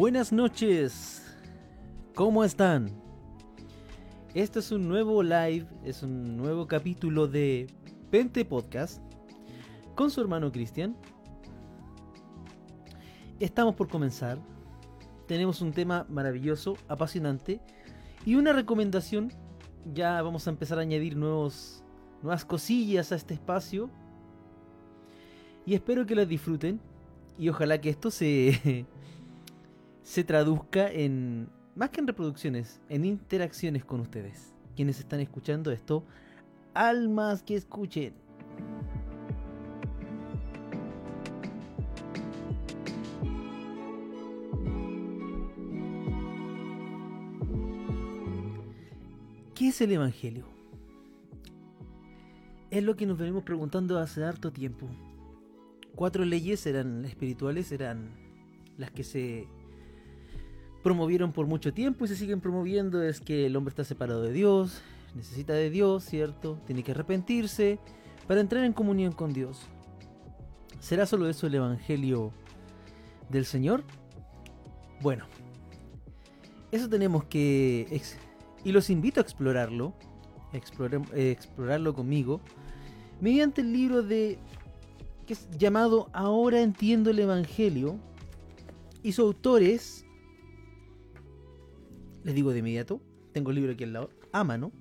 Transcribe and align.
Buenas 0.00 0.32
noches, 0.32 1.22
¿cómo 2.14 2.42
están? 2.42 2.90
Este 4.32 4.60
es 4.60 4.72
un 4.72 4.88
nuevo 4.88 5.22
live, 5.22 5.66
es 5.84 6.02
un 6.02 6.38
nuevo 6.38 6.66
capítulo 6.66 7.28
de 7.28 7.66
Pente 8.10 8.46
Podcast 8.46 9.02
con 9.94 10.10
su 10.10 10.22
hermano 10.22 10.50
Cristian. 10.52 10.96
Estamos 13.40 13.74
por 13.74 13.88
comenzar. 13.88 14.38
Tenemos 15.26 15.60
un 15.60 15.70
tema 15.70 16.06
maravilloso, 16.08 16.78
apasionante 16.88 17.60
y 18.24 18.36
una 18.36 18.54
recomendación. 18.54 19.30
Ya 19.92 20.22
vamos 20.22 20.46
a 20.46 20.50
empezar 20.50 20.78
a 20.78 20.80
añadir 20.80 21.14
nuevos, 21.14 21.84
nuevas 22.22 22.46
cosillas 22.46 23.12
a 23.12 23.16
este 23.16 23.34
espacio. 23.34 23.90
Y 25.66 25.74
espero 25.74 26.06
que 26.06 26.14
las 26.14 26.26
disfruten. 26.26 26.80
Y 27.38 27.50
ojalá 27.50 27.82
que 27.82 27.90
esto 27.90 28.10
se, 28.10 28.86
se 30.02 30.24
traduzca 30.24 30.90
en, 30.90 31.48
más 31.74 31.90
que 31.90 32.00
en 32.00 32.06
reproducciones, 32.06 32.80
en 32.88 33.04
interacciones 33.04 33.84
con 33.84 34.00
ustedes. 34.00 34.52
Quienes 34.76 34.98
están 34.98 35.20
escuchando 35.20 35.70
esto, 35.70 36.04
almas 36.74 37.42
que 37.42 37.56
escuchen. 37.56 38.14
¿Qué 49.54 49.68
es 49.68 49.80
el 49.82 49.92
Evangelio? 49.92 50.46
Es 52.70 52.82
lo 52.82 52.96
que 52.96 53.04
nos 53.04 53.18
venimos 53.18 53.42
preguntando 53.42 53.98
hace 53.98 54.24
harto 54.24 54.50
tiempo. 54.52 54.88
Cuatro 55.94 56.24
leyes 56.24 56.64
eran 56.64 57.04
espirituales, 57.04 57.70
eran 57.70 58.08
las 58.78 58.90
que 58.90 59.04
se 59.04 59.46
promovieron 60.82 61.32
por 61.32 61.46
mucho 61.46 61.72
tiempo 61.72 62.04
y 62.04 62.08
se 62.08 62.16
siguen 62.16 62.40
promoviendo. 62.40 63.02
Es 63.02 63.20
que 63.20 63.46
el 63.46 63.56
hombre 63.56 63.70
está 63.70 63.84
separado 63.84 64.22
de 64.22 64.32
Dios, 64.32 64.82
necesita 65.14 65.52
de 65.52 65.70
Dios, 65.70 66.04
¿cierto? 66.04 66.58
Tiene 66.66 66.82
que 66.82 66.92
arrepentirse 66.92 67.78
para 68.26 68.40
entrar 68.40 68.64
en 68.64 68.72
comunión 68.72 69.12
con 69.12 69.32
Dios. 69.32 69.60
¿Será 70.80 71.06
solo 71.06 71.28
eso 71.28 71.46
el 71.46 71.54
Evangelio 71.54 72.32
del 73.28 73.44
Señor? 73.44 73.84
Bueno, 75.00 75.26
eso 76.72 76.88
tenemos 76.88 77.24
que 77.24 78.00
y 78.64 78.72
los 78.72 78.90
invito 78.90 79.20
a 79.20 79.22
explorarlo, 79.22 79.94
eh, 80.52 81.30
explorarlo 81.30 81.94
conmigo, 81.94 82.40
mediante 83.20 83.62
el 83.62 83.72
libro 83.72 84.02
de 84.02 84.38
que 85.26 85.34
es 85.34 85.48
llamado 85.56 86.08
Ahora 86.12 86.60
entiendo 86.60 87.10
el 87.10 87.18
Evangelio, 87.18 87.98
y 89.02 89.12
su 89.12 89.22
autor 89.22 89.62
es, 89.62 90.04
les 92.24 92.34
digo 92.34 92.52
de 92.52 92.58
inmediato, 92.58 93.00
tengo 93.32 93.50
el 93.50 93.56
libro 93.56 93.72
aquí 93.72 93.84
al 93.84 93.92
lado, 93.92 94.10
a 94.32 94.44
mano, 94.44 94.72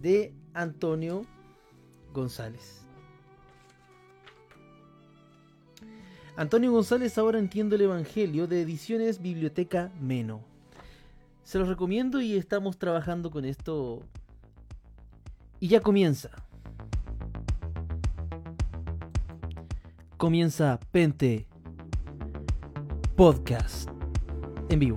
de 0.00 0.32
Antonio 0.52 1.24
González. 2.12 2.84
Antonio 6.36 6.72
González 6.72 7.16
ahora 7.16 7.38
entiendo 7.38 7.76
el 7.76 7.82
Evangelio 7.82 8.48
de 8.48 8.62
Ediciones 8.62 9.22
Biblioteca 9.22 9.92
Meno. 10.00 10.42
Se 11.44 11.58
los 11.58 11.68
recomiendo 11.68 12.20
y 12.20 12.34
estamos 12.34 12.76
trabajando 12.76 13.30
con 13.30 13.44
esto. 13.44 14.02
Y 15.60 15.68
ya 15.68 15.80
comienza. 15.80 16.30
Comienza 20.16 20.80
Pente 20.90 21.46
Podcast 23.16 23.88
en 24.70 24.80
vivo. 24.80 24.96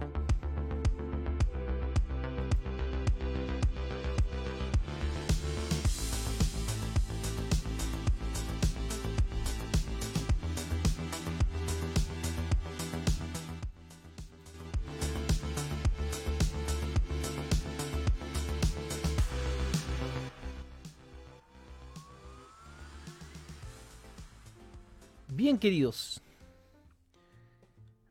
Bien 25.29 25.59
queridos, 25.59 26.19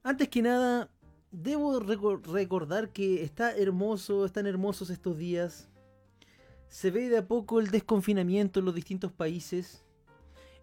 antes 0.06 0.28
que 0.28 0.40
nada, 0.40 0.88
debo 1.32 1.80
recordar 1.80 2.90
que 2.90 3.24
está 3.24 3.56
hermoso, 3.56 4.24
están 4.24 4.46
hermosos 4.46 4.88
estos 4.90 5.18
días. 5.18 5.68
Se 6.68 6.92
ve 6.92 7.08
de 7.08 7.18
a 7.18 7.26
poco 7.26 7.58
el 7.58 7.72
desconfinamiento 7.72 8.60
en 8.60 8.66
los 8.66 8.74
distintos 8.76 9.10
países. 9.10 9.84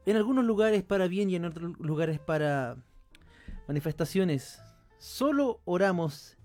En 0.06 0.16
algunos 0.16 0.46
lugares 0.46 0.82
para 0.84 1.10
bien 1.10 1.30
y 1.30 1.36
en 1.36 1.44
otros 1.44 1.78
lugares 1.78 2.22
para 2.22 2.78
manifestaciones. 3.68 4.62
Solo 4.98 5.60
oramos 5.66 6.38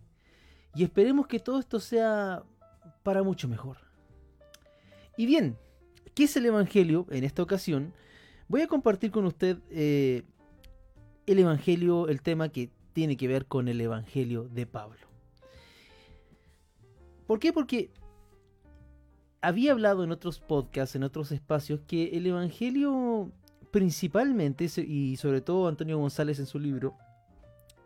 y 0.75 0.83
esperemos 0.83 1.29
que 1.29 1.39
todo 1.39 1.61
esto 1.61 1.79
sea 1.79 2.43
para 3.05 3.23
mucho 3.23 3.47
mejor. 3.47 3.77
Y 5.17 5.27
bien, 5.27 5.57
¿qué 6.17 6.25
es 6.25 6.37
el 6.37 6.47
Evangelio 6.47 7.07
en 7.11 7.23
esta 7.23 7.45
ocasión? 7.45 7.95
Voy 8.49 8.63
a 8.63 8.67
compartir 8.67 9.13
con 9.13 9.25
usted 9.25 9.59
eh, 9.71 10.25
el 11.27 11.39
Evangelio, 11.39 12.09
el 12.09 12.23
tema 12.23 12.49
que 12.49 12.77
tiene 12.93 13.17
que 13.17 13.29
ver 13.29 13.47
con 13.47 13.69
el 13.69 13.81
Evangelio 13.81 14.49
de 14.49 14.67
Pablo. 14.67 15.07
¿Por 17.27 17.39
qué? 17.39 17.53
Porque 17.53 17.91
había 19.41 19.73
hablado 19.73 20.05
en 20.05 20.11
otros 20.11 20.41
podcasts, 20.41 20.97
en 20.97 21.03
otros 21.03 21.33
espacios, 21.33 21.81
que 21.87 22.17
el 22.17 22.27
Evangelio 22.27 23.31
principalmente, 23.71 24.67
y 24.87 25.17
sobre 25.17 25.41
todo 25.41 25.69
Antonio 25.69 25.99
González 25.99 26.39
en 26.39 26.47
su 26.47 26.59
libro, 26.59 26.97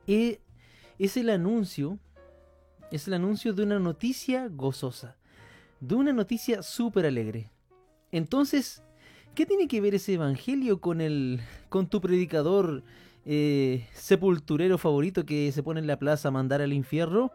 eh, 0.07 0.41
es 0.99 1.17
el 1.17 1.31
anuncio, 1.31 1.99
es 2.91 3.09
el 3.09 3.15
anuncio 3.15 3.53
de 3.53 3.65
una 3.65 3.79
noticia 3.79 4.49
gozosa, 4.49 5.17
de 5.81 5.95
una 5.95 6.13
noticia 6.13 6.63
súper 6.63 7.07
alegre. 7.07 7.51
Entonces, 8.13 8.83
¿Qué 9.35 9.47
tiene 9.47 9.67
que 9.67 9.81
ver 9.81 9.95
ese 9.95 10.15
evangelio 10.15 10.81
con 10.81 11.01
el 11.01 11.41
con 11.71 11.89
tu 11.89 12.03
predicador 12.03 12.83
eh, 13.25 13.87
sepulturero 13.95 14.79
favorito 14.79 15.25
que 15.25 15.51
se 15.53 15.63
pone 15.63 15.81
en 15.81 15.87
la 15.87 15.99
plaza 15.99 16.29
a 16.29 16.31
mandar 16.31 16.61
al 16.61 16.73
infierno? 16.73 17.33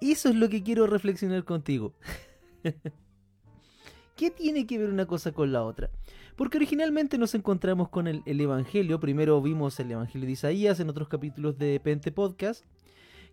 Eso 0.00 0.28
es 0.28 0.34
lo 0.34 0.48
que 0.48 0.62
quiero 0.62 0.86
reflexionar 0.86 1.44
contigo. 1.44 1.94
¿Qué 4.16 4.30
tiene 4.30 4.66
que 4.66 4.78
ver 4.78 4.88
una 4.88 5.06
cosa 5.06 5.32
con 5.32 5.52
la 5.52 5.62
otra? 5.62 5.90
Porque 6.36 6.56
originalmente 6.56 7.18
nos 7.18 7.34
encontramos 7.34 7.88
con 7.88 8.06
el, 8.06 8.22
el, 8.24 8.40
Evangelio. 8.40 9.00
Primero 9.00 9.40
vimos 9.42 9.78
el 9.80 9.90
Evangelio 9.90 10.26
de 10.26 10.32
Isaías 10.32 10.80
en 10.80 10.88
otros 10.88 11.08
capítulos 11.08 11.58
de 11.58 11.80
Pente 11.80 12.12
Podcast. 12.12 12.64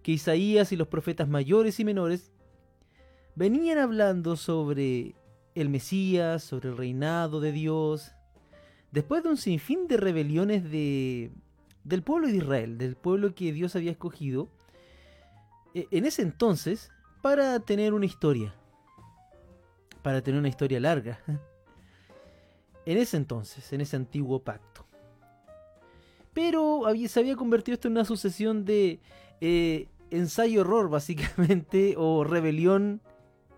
Que 0.02 0.12
Isaías 0.12 0.72
y 0.72 0.76
los 0.76 0.88
profetas 0.88 1.30
mayores 1.30 1.80
y 1.80 1.86
menores 1.86 2.32
venían 3.36 3.78
hablando 3.78 4.36
sobre 4.36 5.16
el 5.56 5.70
Mesías, 5.70 6.44
sobre 6.44 6.70
el 6.70 6.78
reinado 6.78 7.40
de 7.40 7.52
Dios, 7.52 8.12
después 8.94 9.24
de 9.24 9.30
un 9.30 9.38
sinfín 9.38 9.88
de 9.88 9.98
rebeliones 9.98 10.64
de, 10.70 11.32
del 11.84 12.04
pueblo 12.04 12.28
de 12.28 12.38
Israel, 12.38 12.78
del 12.78 12.96
pueblo 12.96 13.34
que 13.34 13.52
Dios 13.52 13.76
había 13.76 13.92
escogido, 13.92 14.50
e, 15.74 15.88
en 15.90 16.06
ese 16.06 16.22
entonces, 16.22 16.92
para 17.24 17.60
tener 17.60 17.96
una 17.96 18.06
historia, 18.06 18.54
para 20.04 20.22
tener 20.22 20.40
una 20.40 20.48
historia 20.48 20.80
larga, 20.80 21.20
en 22.86 22.98
ese 22.98 23.18
entonces, 23.18 23.74
en 23.74 23.82
ese 23.82 23.96
antiguo 23.96 24.44
pacto. 24.44 24.86
Pero 26.32 26.84
se 27.08 27.20
había 27.20 27.36
convertido 27.36 27.74
esto 27.74 27.88
en 27.88 27.94
una 27.94 28.06
sucesión 28.06 28.64
de 28.64 29.00
eh, 29.42 29.88
ensayo-error, 30.12 30.90
básicamente, 30.90 31.96
o 31.98 32.24
rebelión 32.24 33.02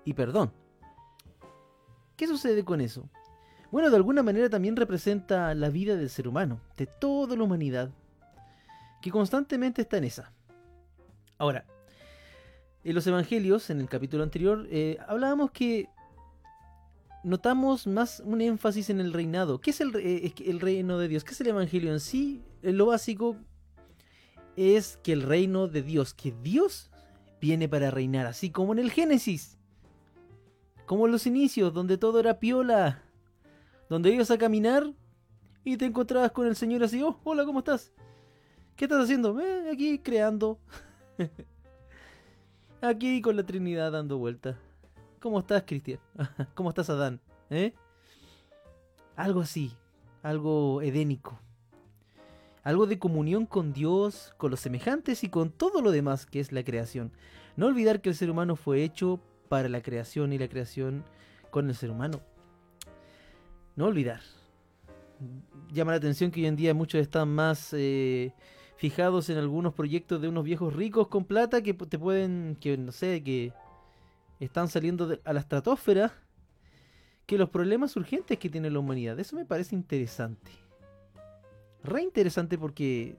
y 0.06 0.14
perdón. 0.14 0.54
¿Qué 2.16 2.26
sucede 2.26 2.64
con 2.64 2.80
eso? 2.80 3.10
Bueno, 3.72 3.90
de 3.90 3.96
alguna 3.96 4.24
manera 4.24 4.50
también 4.50 4.76
representa 4.76 5.54
la 5.54 5.70
vida 5.70 5.96
del 5.96 6.10
ser 6.10 6.28
humano, 6.28 6.60
de 6.78 6.86
toda 6.86 7.36
la 7.36 7.44
humanidad, 7.44 7.90
que 9.02 9.12
constantemente 9.12 9.82
está 9.82 9.98
en 9.98 10.06
esa. 10.06 10.32
Ahora, 11.38 11.66
en 12.84 12.96
los 12.96 13.06
evangelios, 13.08 13.70
en 13.70 13.82
el 13.82 13.90
capítulo 13.90 14.24
anterior, 14.24 14.68
eh, 14.70 14.98
hablábamos 15.08 15.52
que 15.52 15.90
notamos 17.24 17.88
más 17.88 18.22
un 18.24 18.42
énfasis 18.42 18.92
en 18.92 19.00
el 19.02 19.12
reinado. 19.12 19.60
¿Qué 19.60 19.72
es 19.72 19.82
el, 19.82 19.96
eh, 19.96 20.34
el 20.46 20.60
reino 20.60 21.00
de 21.00 21.08
Dios? 21.08 21.24
¿Qué 21.24 21.32
es 21.32 21.42
el 21.42 21.48
evangelio 21.48 21.92
en 21.92 22.00
sí? 22.00 22.44
Eh, 22.62 22.72
lo 22.72 22.86
básico 22.86 23.36
es 24.56 24.98
que 25.04 25.12
el 25.14 25.24
reino 25.24 25.68
de 25.68 25.82
Dios, 25.82 26.14
que 26.14 26.32
Dios 26.44 26.92
viene 27.42 27.68
para 27.68 27.92
reinar, 27.92 28.28
así 28.28 28.52
como 28.52 28.74
en 28.74 28.80
el 28.80 28.92
Génesis. 28.92 29.58
Como 30.86 31.08
en 31.08 31.12
los 31.12 31.26
inicios, 31.26 31.74
donde 31.74 31.98
todo 31.98 32.20
era 32.20 32.40
piola. 32.40 33.02
Donde 33.90 34.12
ibas 34.12 34.32
a 34.32 34.38
caminar 34.38 34.94
y 35.64 35.78
te 35.78 35.86
encontrabas 35.86 36.32
con 36.32 36.48
el 36.48 36.56
Señor 36.56 36.84
así, 36.84 37.02
oh, 37.02 37.20
hola, 37.24 37.46
¿cómo 37.46 37.60
estás? 37.60 37.92
¿Qué 38.76 38.86
estás 38.86 39.04
haciendo? 39.04 39.40
Eh, 39.40 39.70
aquí 39.72 40.00
creando. 40.00 40.60
aquí 42.82 43.22
con 43.22 43.36
la 43.36 43.46
Trinidad 43.46 43.92
dando 43.92 44.18
vueltas. 44.18 44.58
¿Cómo 45.20 45.40
estás, 45.40 45.64
Cristian? 45.66 46.00
¿Cómo 46.56 46.70
estás, 46.70 46.90
Adán? 46.90 47.20
¿Eh? 47.50 47.74
Algo 49.16 49.42
así, 49.42 49.72
algo 50.24 50.82
edénico. 50.82 51.40
Algo 52.64 52.88
de 52.88 53.00
comunión 53.00 53.46
con 53.46 53.74
Dios, 53.74 54.34
con 54.38 54.52
los 54.52 54.60
semejantes 54.60 55.24
y 55.24 55.30
con 55.30 55.52
todo 55.52 55.82
lo 55.82 55.92
demás 55.92 56.26
que 56.26 56.40
es 56.40 56.52
la 56.52 56.64
creación. 56.64 57.12
No 57.56 57.68
olvidar 57.68 58.02
que 58.02 58.10
el 58.10 58.16
ser 58.16 58.30
humano 58.30 58.56
fue 58.56 58.84
hecho 58.84 59.20
para 59.50 59.70
la 59.70 59.82
creación 59.82 60.34
y 60.34 60.38
la 60.38 60.50
creación 60.50 61.04
con 61.52 61.70
el 61.70 61.76
ser 61.76 61.92
humano. 61.92 62.22
No 63.76 63.86
olvidar. 63.86 64.22
Llama 65.72 65.92
la 65.92 65.98
atención 65.98 66.32
que 66.32 66.42
hoy 66.42 66.48
en 66.48 66.56
día 66.56 66.74
muchos 66.74 67.02
están 67.02 67.30
más 67.30 67.74
eh, 67.74 68.34
fijados 68.78 69.30
en 69.30 69.38
algunos 69.38 69.74
proyectos 69.74 70.22
de 70.22 70.28
unos 70.30 70.44
viejos 70.44 70.74
ricos 70.74 71.08
con 71.08 71.26
plata 71.26 71.62
que 71.62 71.74
te 71.74 72.00
pueden, 72.00 72.58
que 72.60 72.78
no 72.78 72.92
sé, 72.92 73.24
que 73.24 73.54
están 74.40 74.68
saliendo 74.68 75.20
a 75.24 75.34
la 75.34 75.40
estratosfera, 75.40 76.14
que 77.26 77.38
los 77.38 77.50
problemas 77.50 77.96
urgentes 77.96 78.38
que 78.38 78.50
tiene 78.50 78.70
la 78.70 78.80
humanidad. 78.80 79.20
Eso 79.20 79.36
me 79.36 79.46
parece 79.46 79.76
interesante. 79.76 80.52
Re 81.84 82.02
interesante 82.02 82.58
porque... 82.58 83.16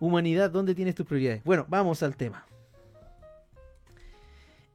Humanidad, 0.00 0.50
¿dónde 0.50 0.74
tienes 0.74 0.96
tus 0.96 1.06
prioridades? 1.06 1.44
Bueno, 1.44 1.64
vamos 1.68 2.02
al 2.02 2.16
tema. 2.16 2.44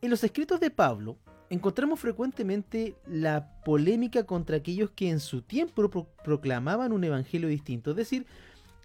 En 0.01 0.09
los 0.09 0.23
escritos 0.23 0.61
de 0.61 0.71
Pablo 0.71 1.17
encontramos 1.49 1.99
frecuentemente 1.99 2.95
la 3.05 3.61
polémica 3.63 4.25
contra 4.25 4.57
aquellos 4.57 4.91
que 4.91 5.09
en 5.09 5.19
su 5.19 5.41
tiempo 5.41 6.07
proclamaban 6.23 6.91
un 6.91 7.03
evangelio 7.03 7.47
distinto. 7.47 7.91
Es 7.91 7.97
decir, 7.97 8.25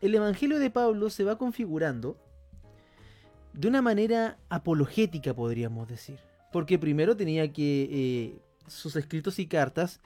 el 0.01 0.15
Evangelio 0.15 0.59
de 0.59 0.71
Pablo 0.71 1.11
se 1.11 1.25
va 1.25 1.39
configurando 1.39 2.17
de 3.53 3.69
una 3.69 3.83
manera 3.83 4.39
apologética, 4.49 5.35
podríamos 5.35 5.89
decir. 5.89 6.19
Porque 6.53 6.79
primero 6.79 7.17
tenía 7.17 7.53
que 7.53 7.89
eh, 7.91 8.43
sus 8.67 8.97
escritos 8.97 9.39
y 9.39 9.47
cartas 9.47 10.01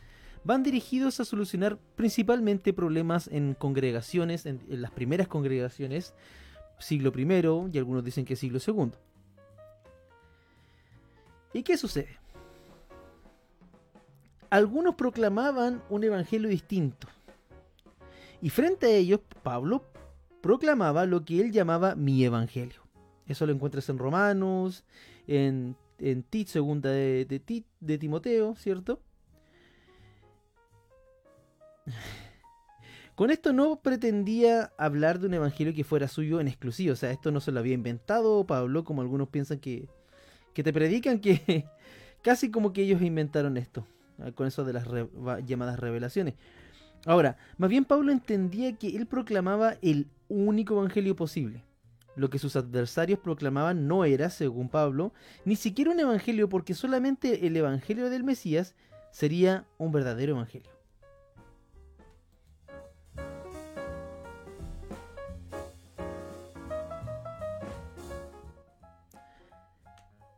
van 0.44 0.62
dirigidos 0.62 1.19
a 1.19 1.25
solucionar 1.25 1.79
principalmente 1.97 2.73
problemas 2.73 3.29
en 3.29 3.55
congregaciones, 3.55 4.47
en, 4.47 4.61
las 4.69 4.91
primeras 4.91 5.29
congregaciones, 5.29 6.14
siglo 6.79 7.12
I 7.17 7.73
y 7.73 7.79
algunos 7.79 8.05
dicen 8.05 8.25
que 8.25 8.37
siglo 8.37 8.61
II. 8.64 8.93
¿Y 11.53 11.62
qué 11.62 11.76
sucede? 11.76 12.19
Algunos 14.50 14.94
proclamaban 14.94 15.82
un 15.90 16.04
evangelio 16.04 16.48
distinto, 16.48 17.08
y 18.40 18.50
frente 18.50 18.87
a 18.87 18.90
ellos, 18.90 19.20
Pablo 19.43 19.84
proclamaba 20.40 21.06
lo 21.06 21.25
que 21.25 21.40
él 21.40 21.52
llamaba 21.52 21.94
mi 21.94 22.25
evangelio. 22.25 22.82
Eso 23.26 23.46
lo 23.46 23.52
encuentras 23.52 23.88
en 23.88 23.98
Romanos, 23.98 24.84
en, 25.26 25.76
en 25.98 26.22
Tit, 26.22 26.48
segunda 26.48 26.90
de, 26.90 27.25
de, 27.25 27.64
de 27.81 27.98
Timoteo, 27.98 28.54
¿cierto? 28.56 29.00
Con 33.16 33.31
esto 33.31 33.52
no 33.52 33.81
pretendía 33.81 34.72
hablar 34.76 35.19
de 35.19 35.26
un 35.26 35.34
evangelio 35.34 35.75
que 35.75 35.84
fuera 35.84 36.06
suyo 36.06 36.38
en 36.38 36.48
exclusivo. 36.48 36.93
O 36.93 36.96
sea, 36.96 37.10
esto 37.10 37.32
no 37.32 37.40
se 37.40 37.50
lo 37.50 37.60
había 37.60 37.75
inventado 37.75 38.46
Pablo, 38.46 38.84
como 38.84 39.00
algunos 39.00 39.28
piensan 39.28 39.58
que, 39.58 39.88
que 40.52 40.62
te 40.62 40.72
predican 40.72 41.19
que 41.19 41.64
casi 42.22 42.50
como 42.50 42.72
que 42.72 42.82
ellos 42.82 43.00
inventaron 43.02 43.56
esto. 43.56 43.87
Con 44.34 44.46
eso 44.46 44.64
de 44.64 44.72
las 44.72 44.86
llamadas 45.44 45.78
revelaciones. 45.78 46.34
Ahora, 47.04 47.36
más 47.58 47.70
bien 47.70 47.84
Pablo 47.84 48.12
entendía 48.12 48.76
que 48.76 48.96
él 48.96 49.06
proclamaba 49.06 49.76
el 49.82 50.08
único 50.28 50.74
evangelio 50.74 51.14
posible. 51.14 51.64
Lo 52.16 52.30
que 52.30 52.38
sus 52.38 52.56
adversarios 52.56 53.18
proclamaban 53.18 53.86
no 53.86 54.04
era, 54.04 54.30
según 54.30 54.70
Pablo, 54.70 55.12
ni 55.44 55.54
siquiera 55.54 55.90
un 55.90 56.00
evangelio 56.00 56.48
porque 56.48 56.74
solamente 56.74 57.46
el 57.46 57.56
evangelio 57.56 58.08
del 58.08 58.24
Mesías 58.24 58.74
sería 59.10 59.66
un 59.76 59.92
verdadero 59.92 60.32
evangelio. 60.32 60.70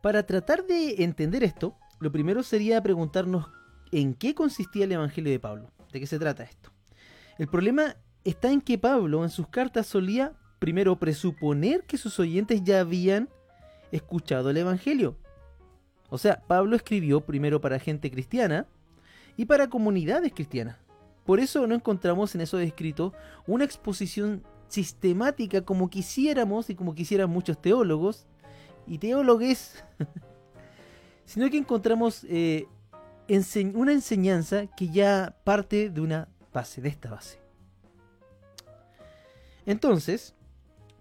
Para 0.03 0.25
tratar 0.25 0.65
de 0.65 1.03
entender 1.03 1.45
esto, 1.45 1.77
lo 2.01 2.13
primero 2.13 2.43
sería 2.43 2.83
preguntarnos 2.83 3.51
en 3.93 4.15
qué 4.15 4.35
consistía 4.35 4.85
el 4.85 4.93
Evangelio 4.93 5.31
de 5.31 5.41
Pablo. 5.41 5.71
¿De 5.93 6.01
qué 6.01 6.07
se 6.07 6.19
trata 6.19 6.43
esto? 6.43 6.71
El 7.39 7.49
problema 7.49 7.97
está 8.25 8.51
en 8.51 8.61
que 8.61 8.79
Pablo 8.79 9.25
en 9.25 9.31
sus 9.31 9.49
cartas 9.49 9.87
solía 9.87 10.33
primero 10.59 10.99
presuponer 10.99 11.85
que 11.85 11.99
sus 11.99 12.19
oyentes 12.19 12.63
ya 12.65 12.81
habían 12.81 13.29
escuchado 13.93 14.51
el 14.51 14.57
Evangelio. 14.57 15.17
O 16.11 16.19
sea, 16.19 16.43
Pablo 16.47 16.77
escribió 16.77 17.21
primero 17.21 17.61
para 17.61 17.79
gente 17.79 18.11
cristiana 18.11 18.67
y 19.37 19.45
para 19.45 19.69
comunidades 19.69 20.33
cristianas. 20.33 20.77
Por 21.25 21.41
eso 21.41 21.67
no 21.67 21.75
encontramos 21.75 22.35
en 22.35 22.41
esos 22.41 22.61
escritos 22.63 23.13
una 23.47 23.65
exposición 23.65 24.43
sistemática 24.69 25.63
como 25.63 25.91
quisiéramos 25.91 26.71
y 26.71 26.75
como 26.75 26.95
quisieran 26.95 27.31
muchos 27.31 27.61
teólogos 27.61 28.27
y 28.87 28.99
teólogues, 28.99 29.85
sino 31.25 31.51
que 31.51 31.59
encontramos 31.59 32.25
eh, 32.29 32.67
una 33.75 33.93
enseñanza 33.93 34.67
que 34.67 34.89
ya 34.89 35.37
parte 35.45 35.91
de 35.91 36.01
una 36.01 36.29
base, 36.53 36.81
de 36.81 36.89
esta 36.89 37.11
base. 37.11 37.39
Entonces, 39.67 40.35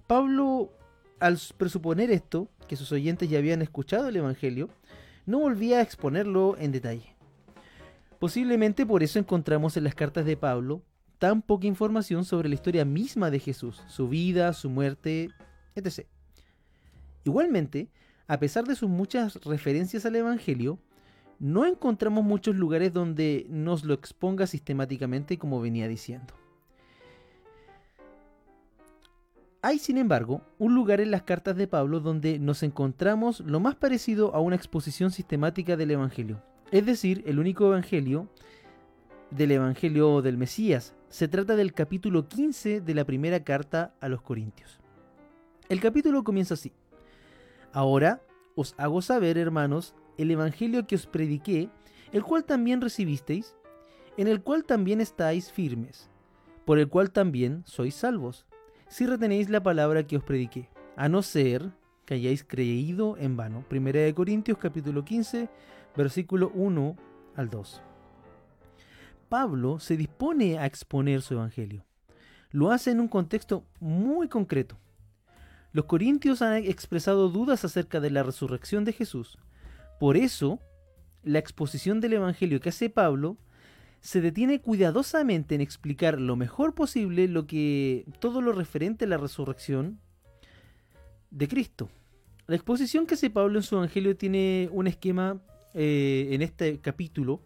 Pablo, 0.07 0.71
al 1.19 1.39
presuponer 1.57 2.11
esto, 2.11 2.49
que 2.67 2.75
sus 2.75 2.91
oyentes 2.91 3.29
ya 3.29 3.37
habían 3.37 3.61
escuchado 3.61 4.09
el 4.09 4.17
Evangelio, 4.17 4.69
no 5.25 5.39
volvía 5.39 5.77
a 5.77 5.81
exponerlo 5.81 6.57
en 6.57 6.71
detalle. 6.71 7.15
Posiblemente 8.19 8.85
por 8.85 9.03
eso 9.03 9.19
encontramos 9.19 9.77
en 9.77 9.83
las 9.83 9.95
cartas 9.95 10.25
de 10.25 10.37
Pablo 10.37 10.81
tan 11.19 11.41
poca 11.41 11.67
información 11.67 12.25
sobre 12.25 12.49
la 12.49 12.55
historia 12.55 12.85
misma 12.85 13.31
de 13.31 13.39
Jesús, 13.39 13.81
su 13.87 14.09
vida, 14.09 14.53
su 14.53 14.69
muerte, 14.69 15.29
etc. 15.75 16.05
Igualmente, 17.23 17.89
a 18.27 18.39
pesar 18.39 18.65
de 18.65 18.75
sus 18.75 18.89
muchas 18.89 19.35
referencias 19.43 20.05
al 20.05 20.15
Evangelio, 20.15 20.79
no 21.39 21.65
encontramos 21.65 22.23
muchos 22.23 22.55
lugares 22.55 22.93
donde 22.93 23.45
nos 23.49 23.83
lo 23.83 23.93
exponga 23.93 24.47
sistemáticamente 24.47 25.37
como 25.37 25.61
venía 25.61 25.87
diciendo. 25.87 26.33
Hay, 29.61 29.79
sin 29.79 29.97
embargo, 29.97 30.41
un 30.59 30.75
lugar 30.75 31.01
en 31.01 31.11
las 31.11 31.23
cartas 31.23 31.57
de 31.57 31.67
Pablo 31.67 31.99
donde 31.99 32.39
nos 32.39 32.63
encontramos 32.63 33.41
lo 33.41 33.59
más 33.59 33.75
parecido 33.75 34.33
a 34.33 34.39
una 34.39 34.55
exposición 34.55 35.11
sistemática 35.11 35.75
del 35.75 35.91
Evangelio, 35.91 36.41
es 36.71 36.85
decir, 36.85 37.23
el 37.25 37.39
único 37.39 37.65
Evangelio 37.65 38.29
del 39.31 39.51
Evangelio 39.51 40.21
del 40.21 40.37
Mesías. 40.37 40.93
Se 41.09 41.27
trata 41.27 41.55
del 41.55 41.73
capítulo 41.73 42.27
15 42.27 42.81
de 42.81 42.93
la 42.93 43.05
primera 43.05 43.43
carta 43.43 43.93
a 43.99 44.09
los 44.09 44.21
Corintios. 44.21 44.79
El 45.69 45.81
capítulo 45.81 46.23
comienza 46.23 46.53
así. 46.53 46.71
Ahora 47.73 48.21
os 48.55 48.73
hago 48.77 49.01
saber, 49.01 49.37
hermanos, 49.37 49.95
el 50.17 50.31
Evangelio 50.31 50.87
que 50.87 50.95
os 50.95 51.05
prediqué, 51.05 51.69
el 52.11 52.23
cual 52.23 52.43
también 52.43 52.81
recibisteis, 52.81 53.55
en 54.17 54.27
el 54.27 54.41
cual 54.41 54.63
también 54.63 55.01
estáis 55.01 55.51
firmes, 55.51 56.09
por 56.65 56.79
el 56.79 56.89
cual 56.89 57.11
también 57.11 57.63
sois 57.65 57.95
salvos, 57.95 58.45
si 58.89 59.05
retenéis 59.05 59.49
la 59.49 59.61
palabra 59.61 60.07
que 60.07 60.17
os 60.17 60.23
prediqué, 60.23 60.69
a 60.95 61.09
no 61.09 61.21
ser 61.21 61.71
que 62.05 62.15
hayáis 62.15 62.43
creído 62.43 63.17
en 63.17 63.37
vano. 63.37 63.63
Primera 63.67 63.99
de 63.99 64.13
Corintios 64.13 64.57
capítulo 64.57 65.03
15, 65.03 65.49
versículo 65.95 66.51
1 66.55 66.95
al 67.35 67.49
2. 67.49 67.81
Pablo 69.29 69.79
se 69.79 69.97
dispone 69.97 70.57
a 70.57 70.65
exponer 70.65 71.21
su 71.21 71.33
evangelio. 71.33 71.85
Lo 72.49 72.71
hace 72.71 72.91
en 72.91 73.01
un 73.01 73.09
contexto 73.09 73.65
muy 73.81 74.29
concreto. 74.29 74.77
Los 75.73 75.85
corintios 75.85 76.41
han 76.41 76.55
expresado 76.63 77.29
dudas 77.29 77.65
acerca 77.65 77.99
de 77.99 78.09
la 78.09 78.23
resurrección 78.23 78.85
de 78.85 78.93
Jesús, 78.93 79.37
por 79.99 80.17
eso, 80.17 80.59
la 81.23 81.39
exposición 81.39 81.99
del 81.99 82.13
Evangelio 82.13 82.59
que 82.59 82.69
hace 82.69 82.89
Pablo 82.89 83.37
se 83.99 84.21
detiene 84.21 84.61
cuidadosamente 84.61 85.55
en 85.55 85.61
explicar 85.61 86.19
lo 86.19 86.35
mejor 86.35 86.73
posible 86.73 87.27
lo 87.27 87.47
que 87.47 88.05
todo 88.19 88.41
lo 88.41 88.51
referente 88.51 89.05
a 89.05 89.07
la 89.07 89.17
resurrección 89.17 89.99
de 91.31 91.47
Cristo. 91.47 91.89
La 92.45 92.55
exposición 92.55 93.05
que 93.05 93.15
hace 93.15 93.29
Pablo 93.29 93.59
en 93.59 93.63
su 93.63 93.75
Evangelio 93.75 94.15
tiene 94.15 94.69
un 94.71 94.87
esquema 94.87 95.41
eh, 95.73 96.29
en 96.31 96.41
este 96.41 96.79
capítulo, 96.79 97.41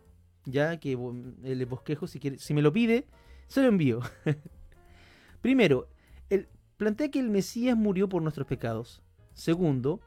ya 0.46 0.80
que 0.80 0.98
el 1.44 1.66
bosquejo, 1.66 2.06
si, 2.06 2.20
si 2.38 2.54
me 2.54 2.62
lo 2.62 2.72
pide, 2.72 3.08
se 3.48 3.62
lo 3.62 3.68
envío. 3.68 4.02
Primero, 5.42 5.90
el, 6.30 6.48
plantea 6.78 7.10
que 7.10 7.20
el 7.20 7.30
Mesías 7.30 7.76
murió 7.76 8.08
por 8.08 8.22
nuestros 8.22 8.46
pecados. 8.46 9.02
Segundo, 9.34 10.02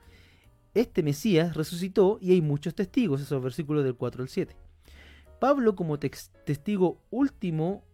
este 0.75 1.03
Mesías 1.03 1.55
resucitó 1.55 2.19
y 2.21 2.33
hay 2.33 2.43
muchos 2.43 2.75
testigos, 2.75 3.21
esos 3.21 3.43
versículos 3.43 3.85
del 3.85 3.95
4 3.95 4.23
al 4.23 4.29
7. 4.29 4.57
Pablo 5.41 5.77
como 5.77 5.99
testigo 5.99 7.01
último 7.11 7.85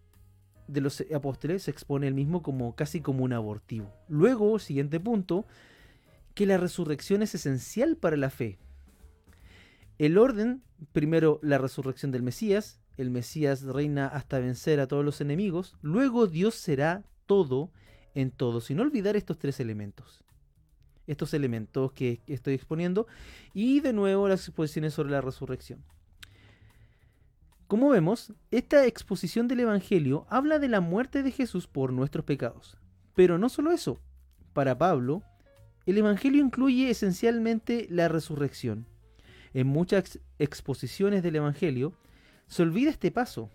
de 0.67 0.81
los 0.81 1.05
apóstoles 1.15 1.65
se 1.65 1.71
expone 1.71 2.07
el 2.07 2.15
mismo 2.15 2.43
como 2.43 2.75
casi 2.77 3.01
como 3.01 3.25
un 3.25 3.33
abortivo. 3.33 3.93
Luego, 4.09 4.59
siguiente 4.59 5.01
punto, 5.01 5.47
que 6.35 6.47
la 6.47 6.57
resurrección 6.57 7.23
es 7.23 7.35
esencial 7.35 7.97
para 7.97 8.17
la 8.17 8.31
fe. 8.31 8.59
El 9.99 10.17
orden, 10.17 10.63
primero 10.93 11.41
la 11.43 11.59
resurrección 11.59 12.13
del 12.13 12.23
Mesías, 12.23 12.81
el 12.97 13.11
Mesías 13.11 13.63
reina 13.63 14.07
hasta 14.07 14.39
vencer 14.39 14.81
a 14.81 14.87
todos 14.87 15.05
los 15.05 15.21
enemigos, 15.21 15.77
luego 15.83 16.27
Dios 16.27 16.55
será 16.55 17.05
todo 17.27 17.71
en 18.15 18.31
todo, 18.31 18.61
sin 18.61 18.81
olvidar 18.81 19.17
estos 19.17 19.39
tres 19.39 19.61
elementos. 19.61 20.25
Estos 21.11 21.35
elementos 21.35 21.93
que 21.93 22.21
estoy 22.29 22.55
exponiendo 22.55 23.09
y 23.53 23.81
de 23.81 23.93
nuevo 23.93 24.29
las 24.29 24.47
exposiciones 24.47 24.95
sobre 24.95 25.11
la 25.11 25.21
resurrección. 25.21 25.83
Como 27.67 27.89
vemos, 27.89 28.33
esta 28.51 28.87
exposición 28.87 29.49
del 29.49 29.61
Evangelio 29.61 30.25
habla 30.29 30.61
de 30.61 30.69
la 30.69 30.81
muerte 30.81 31.23
de 31.23 31.33
Jesús 31.33 31.67
por 31.67 31.93
nuestros 31.93 32.25
pecados. 32.25 32.77
Pero 33.15 33.39
no 33.39 33.49
solo 33.49 33.73
eso. 33.73 33.99
Para 34.53 34.79
Pablo, 34.79 35.23
el 35.87 35.99
Evangelio 35.99 36.45
incluye 36.45 36.91
esencialmente 36.91 37.89
la 37.91 38.09
resurrección. 38.09 38.87
En 39.53 39.67
muchas 39.67 40.21
exposiciones 40.39 41.23
del 41.25 41.37
Evangelio 41.37 41.93
se 42.47 42.63
olvida 42.63 42.91
este 42.91 43.11
paso. 43.11 43.51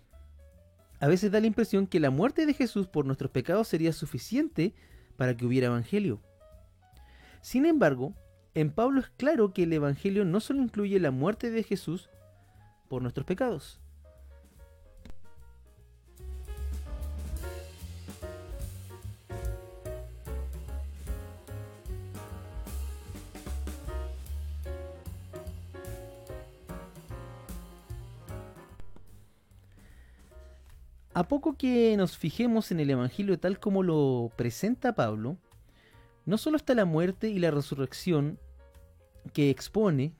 A 1.00 1.08
veces 1.08 1.30
da 1.30 1.40
la 1.40 1.46
impresión 1.46 1.86
que 1.86 2.00
la 2.00 2.10
muerte 2.10 2.44
de 2.44 2.54
Jesús 2.54 2.86
por 2.86 3.06
nuestros 3.06 3.30
pecados 3.30 3.68
sería 3.68 3.92
suficiente 3.92 4.74
para 5.16 5.36
que 5.36 5.46
hubiera 5.46 5.68
Evangelio. 5.68 6.20
Sin 7.46 7.64
embargo, 7.64 8.12
en 8.54 8.72
Pablo 8.72 8.98
es 8.98 9.08
claro 9.10 9.52
que 9.52 9.62
el 9.62 9.72
Evangelio 9.72 10.24
no 10.24 10.40
solo 10.40 10.62
incluye 10.62 10.98
la 10.98 11.12
muerte 11.12 11.52
de 11.52 11.62
Jesús 11.62 12.10
por 12.88 13.02
nuestros 13.02 13.24
pecados, 13.24 13.80
A 31.14 31.28
poco 31.28 31.56
que 31.56 31.96
nos 31.96 32.18
fijemos 32.18 32.72
en 32.72 32.80
el 32.80 32.90
Evangelio 32.90 33.38
tal 33.38 33.58
como 33.58 33.82
lo 33.82 34.32
presenta 34.36 34.94
Pablo, 34.94 35.38
no 36.26 36.38
solo 36.38 36.56
está 36.56 36.74
la 36.74 36.84
muerte 36.84 37.28
y 37.28 37.38
la 37.38 37.50
resurrección 37.50 38.38
que 39.32 39.50
expone, 39.50 40.12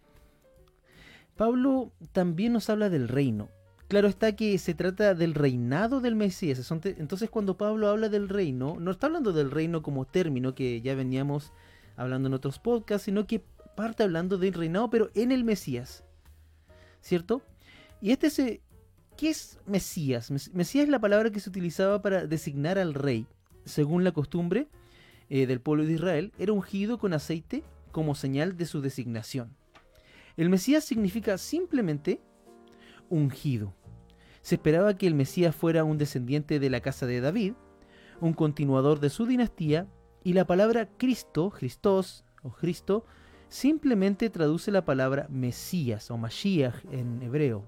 Pablo 1.37 1.93
también 2.13 2.53
nos 2.53 2.71
habla 2.71 2.89
del 2.89 3.09
reino. 3.09 3.49
Claro 3.89 4.09
está 4.09 4.35
que 4.35 4.57
se 4.59 4.75
trata 4.75 5.15
del 5.15 5.35
reinado 5.35 6.01
del 6.01 6.17
Mesías. 6.17 6.71
Entonces 6.85 7.31
cuando 7.31 7.57
Pablo 7.57 7.89
habla 7.89 8.09
del 8.09 8.29
reino, 8.29 8.77
no 8.81 8.91
está 8.91 9.07
hablando 9.07 9.33
del 9.33 9.51
reino 9.51 9.83
como 9.83 10.07
término 10.07 10.55
que 10.55 10.81
ya 10.81 10.95
veníamos 10.95 11.53
hablando 11.97 12.29
en 12.29 12.35
otros 12.35 12.59
podcasts, 12.59 13.05
sino 13.05 13.27
que 13.27 13.45
parte 13.77 14.03
hablando 14.03 14.39
del 14.39 14.55
reinado, 14.55 14.91
pero 14.91 15.11
en 15.15 15.31
el 15.31 15.45
Mesías. 15.45 16.05
¿Cierto? 17.01 17.43
Y 18.01 18.11
este 18.11 18.31
se, 18.31 18.61
¿Qué 19.17 19.31
es 19.31 19.59
Mesías? 19.67 20.31
Mesías 20.31 20.85
es 20.85 20.89
la 20.89 21.01
palabra 21.01 21.31
que 21.31 21.41
se 21.41 21.49
utilizaba 21.49 22.03
para 22.03 22.27
designar 22.27 22.79
al 22.79 22.93
rey. 22.95 23.27
Según 23.65 24.05
la 24.05 24.13
costumbre 24.13 24.69
eh, 25.29 25.47
del 25.47 25.61
pueblo 25.61 25.85
de 25.85 25.95
Israel, 25.95 26.33
era 26.39 26.53
ungido 26.53 26.99
con 26.99 27.13
aceite 27.13 27.63
como 27.93 28.15
señal 28.15 28.57
de 28.57 28.67
su 28.67 28.81
designación. 28.81 29.57
El 30.37 30.51
Mesías 30.51 30.85
significa 30.85 31.39
simplemente 31.39 32.21
ungido. 33.09 33.75
Se 34.43 34.57
esperaba 34.57 34.97
que 34.97 35.07
el 35.07 35.15
Mesías 35.15 35.55
fuera 35.57 35.85
un 35.85 35.99
descendiente 35.99 36.61
de 36.61 36.71
la 36.71 36.81
casa 36.81 37.07
de 37.07 37.21
David, 37.21 37.55
un 38.21 38.33
continuador 38.33 39.01
de 39.01 39.11
su 39.11 39.27
dinastía, 39.27 39.89
y 40.23 40.33
la 40.33 40.47
palabra 40.47 40.89
Cristo, 40.97 41.51
Christos 41.51 42.25
o 42.43 42.51
Cristo, 42.51 43.05
simplemente 43.49 44.29
traduce 44.31 44.71
la 44.71 44.85
palabra 44.85 45.27
Mesías 45.31 46.11
o 46.11 46.19
Mashiach 46.19 46.85
en 46.91 47.23
hebreo. 47.23 47.65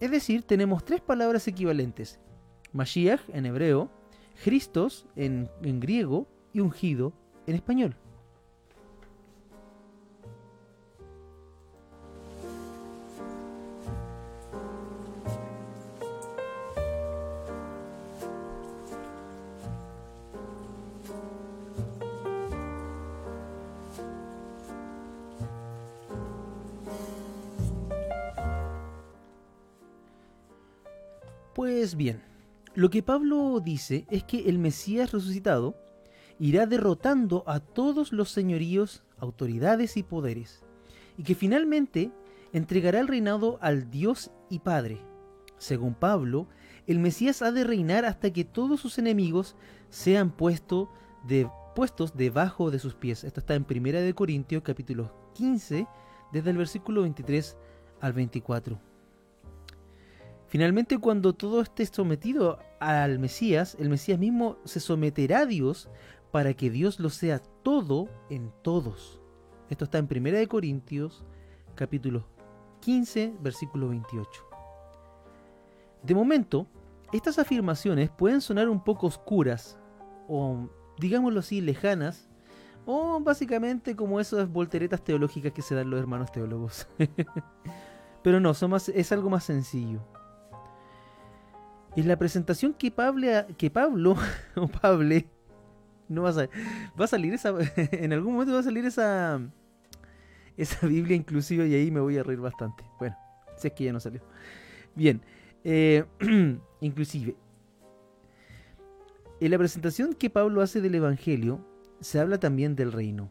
Es 0.00 0.10
decir, 0.10 0.42
tenemos 0.42 0.84
tres 0.84 1.00
palabras 1.00 1.48
equivalentes. 1.48 2.20
Mashiach 2.72 3.20
en 3.32 3.46
hebreo, 3.46 3.90
Christos 4.42 5.06
en, 5.16 5.48
en 5.62 5.80
griego 5.80 6.26
y 6.52 6.60
ungido 6.60 7.12
en 7.46 7.54
español. 7.54 7.96
Pues 31.54 31.94
bien, 31.94 32.20
lo 32.84 32.90
que 32.90 33.02
Pablo 33.02 33.60
dice 33.64 34.04
es 34.10 34.24
que 34.24 34.46
el 34.46 34.58
Mesías 34.58 35.10
resucitado 35.10 35.74
irá 36.38 36.66
derrotando 36.66 37.42
a 37.46 37.58
todos 37.58 38.12
los 38.12 38.28
señoríos, 38.28 39.02
autoridades 39.16 39.96
y 39.96 40.02
poderes, 40.02 40.62
y 41.16 41.22
que 41.22 41.34
finalmente 41.34 42.12
entregará 42.52 43.00
el 43.00 43.08
reinado 43.08 43.56
al 43.62 43.90
Dios 43.90 44.30
y 44.50 44.58
Padre. 44.58 45.00
Según 45.56 45.94
Pablo, 45.94 46.46
el 46.86 46.98
Mesías 46.98 47.40
ha 47.40 47.52
de 47.52 47.64
reinar 47.64 48.04
hasta 48.04 48.30
que 48.30 48.44
todos 48.44 48.80
sus 48.80 48.98
enemigos 48.98 49.56
sean 49.88 50.30
puestos 50.30 50.90
debajo 52.14 52.70
de 52.70 52.78
sus 52.80 52.94
pies. 52.94 53.24
Esto 53.24 53.40
está 53.40 53.54
en 53.54 53.64
1 53.66 54.14
Corintios 54.14 54.62
capítulo 54.62 55.10
15, 55.36 55.86
desde 56.34 56.50
el 56.50 56.58
versículo 56.58 57.00
23 57.00 57.56
al 58.02 58.12
24. 58.12 58.78
Finalmente, 60.46 60.98
cuando 60.98 61.32
todo 61.32 61.62
esté 61.62 61.84
sometido 61.86 62.60
al 62.84 63.18
Mesías, 63.18 63.76
el 63.78 63.88
Mesías 63.88 64.18
mismo 64.18 64.58
se 64.64 64.78
someterá 64.78 65.40
a 65.40 65.46
Dios 65.46 65.88
para 66.30 66.52
que 66.54 66.70
Dios 66.70 67.00
lo 67.00 67.10
sea 67.10 67.38
todo 67.62 68.08
en 68.28 68.52
todos. 68.62 69.20
Esto 69.70 69.84
está 69.84 69.98
en 69.98 70.08
1 70.10 70.48
Corintios, 70.48 71.24
capítulo 71.74 72.26
15, 72.80 73.36
versículo 73.40 73.88
28. 73.88 74.30
De 76.02 76.14
momento, 76.14 76.66
estas 77.12 77.38
afirmaciones 77.38 78.10
pueden 78.10 78.42
sonar 78.42 78.68
un 78.68 78.84
poco 78.84 79.06
oscuras, 79.06 79.78
o 80.28 80.68
digámoslo 80.98 81.40
así, 81.40 81.62
lejanas, 81.62 82.28
o 82.84 83.18
básicamente 83.20 83.96
como 83.96 84.20
esas 84.20 84.50
volteretas 84.50 85.02
teológicas 85.02 85.52
que 85.52 85.62
se 85.62 85.74
dan 85.74 85.88
los 85.88 85.98
hermanos 85.98 86.30
teólogos. 86.30 86.86
Pero 88.22 88.40
no, 88.40 88.50
es 88.50 89.12
algo 89.12 89.30
más 89.30 89.44
sencillo. 89.44 90.00
En 91.96 92.08
la 92.08 92.16
presentación 92.16 92.74
que 92.74 92.90
Pablo, 92.90 93.28
que 93.56 93.70
Pablo 93.70 94.16
o 94.56 94.68
Pablo, 94.68 95.16
no 96.08 96.22
va 96.22 96.30
a, 96.30 96.48
va 96.98 97.04
a 97.04 97.08
salir 97.08 97.32
esa, 97.34 97.54
en 97.76 98.12
algún 98.12 98.34
momento 98.34 98.54
va 98.54 98.60
a 98.60 98.64
salir 98.64 98.84
esa, 98.84 99.40
esa 100.56 100.86
Biblia 100.86 101.16
inclusive 101.16 101.66
y 101.68 101.74
ahí 101.74 101.90
me 101.90 102.00
voy 102.00 102.18
a 102.18 102.22
reír 102.22 102.40
bastante. 102.40 102.84
Bueno, 102.98 103.16
si 103.56 103.68
es 103.68 103.74
que 103.74 103.84
ya 103.84 103.92
no 103.92 104.00
salió. 104.00 104.22
Bien, 104.94 105.22
eh, 105.62 106.04
inclusive, 106.80 107.36
en 109.40 109.50
la 109.50 109.58
presentación 109.58 110.14
que 110.14 110.30
Pablo 110.30 110.62
hace 110.62 110.80
del 110.80 110.94
Evangelio, 110.94 111.64
se 112.00 112.20
habla 112.20 112.38
también 112.38 112.76
del 112.76 112.92
reino. 112.92 113.30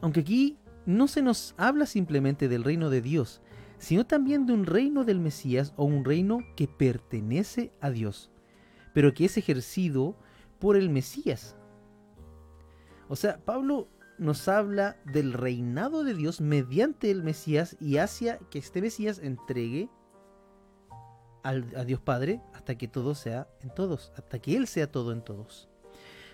Aunque 0.00 0.20
aquí 0.20 0.58
no 0.86 1.08
se 1.08 1.22
nos 1.22 1.54
habla 1.56 1.86
simplemente 1.86 2.48
del 2.48 2.64
reino 2.64 2.88
de 2.88 3.02
Dios, 3.02 3.42
sino 3.78 4.06
también 4.06 4.46
de 4.46 4.52
un 4.52 4.66
reino 4.66 5.04
del 5.04 5.20
Mesías 5.20 5.72
o 5.76 5.84
un 5.84 6.04
reino 6.04 6.40
que 6.56 6.68
pertenece 6.68 7.72
a 7.80 7.90
Dios, 7.90 8.30
pero 8.92 9.14
que 9.14 9.24
es 9.24 9.36
ejercido 9.36 10.16
por 10.58 10.76
el 10.76 10.90
Mesías. 10.90 11.56
O 13.08 13.16
sea, 13.16 13.38
Pablo 13.44 13.88
nos 14.18 14.48
habla 14.48 14.96
del 15.04 15.32
reinado 15.32 16.04
de 16.04 16.14
Dios 16.14 16.40
mediante 16.40 17.10
el 17.10 17.22
Mesías 17.22 17.76
y 17.80 17.98
hacia 17.98 18.38
que 18.50 18.58
este 18.58 18.82
Mesías 18.82 19.20
entregue 19.20 19.88
a 21.42 21.84
Dios 21.84 22.00
Padre 22.00 22.42
hasta 22.52 22.76
que 22.76 22.88
todo 22.88 23.14
sea 23.14 23.48
en 23.62 23.72
todos, 23.74 24.12
hasta 24.16 24.38
que 24.38 24.56
Él 24.56 24.66
sea 24.66 24.90
todo 24.90 25.12
en 25.12 25.22
todos. 25.22 25.68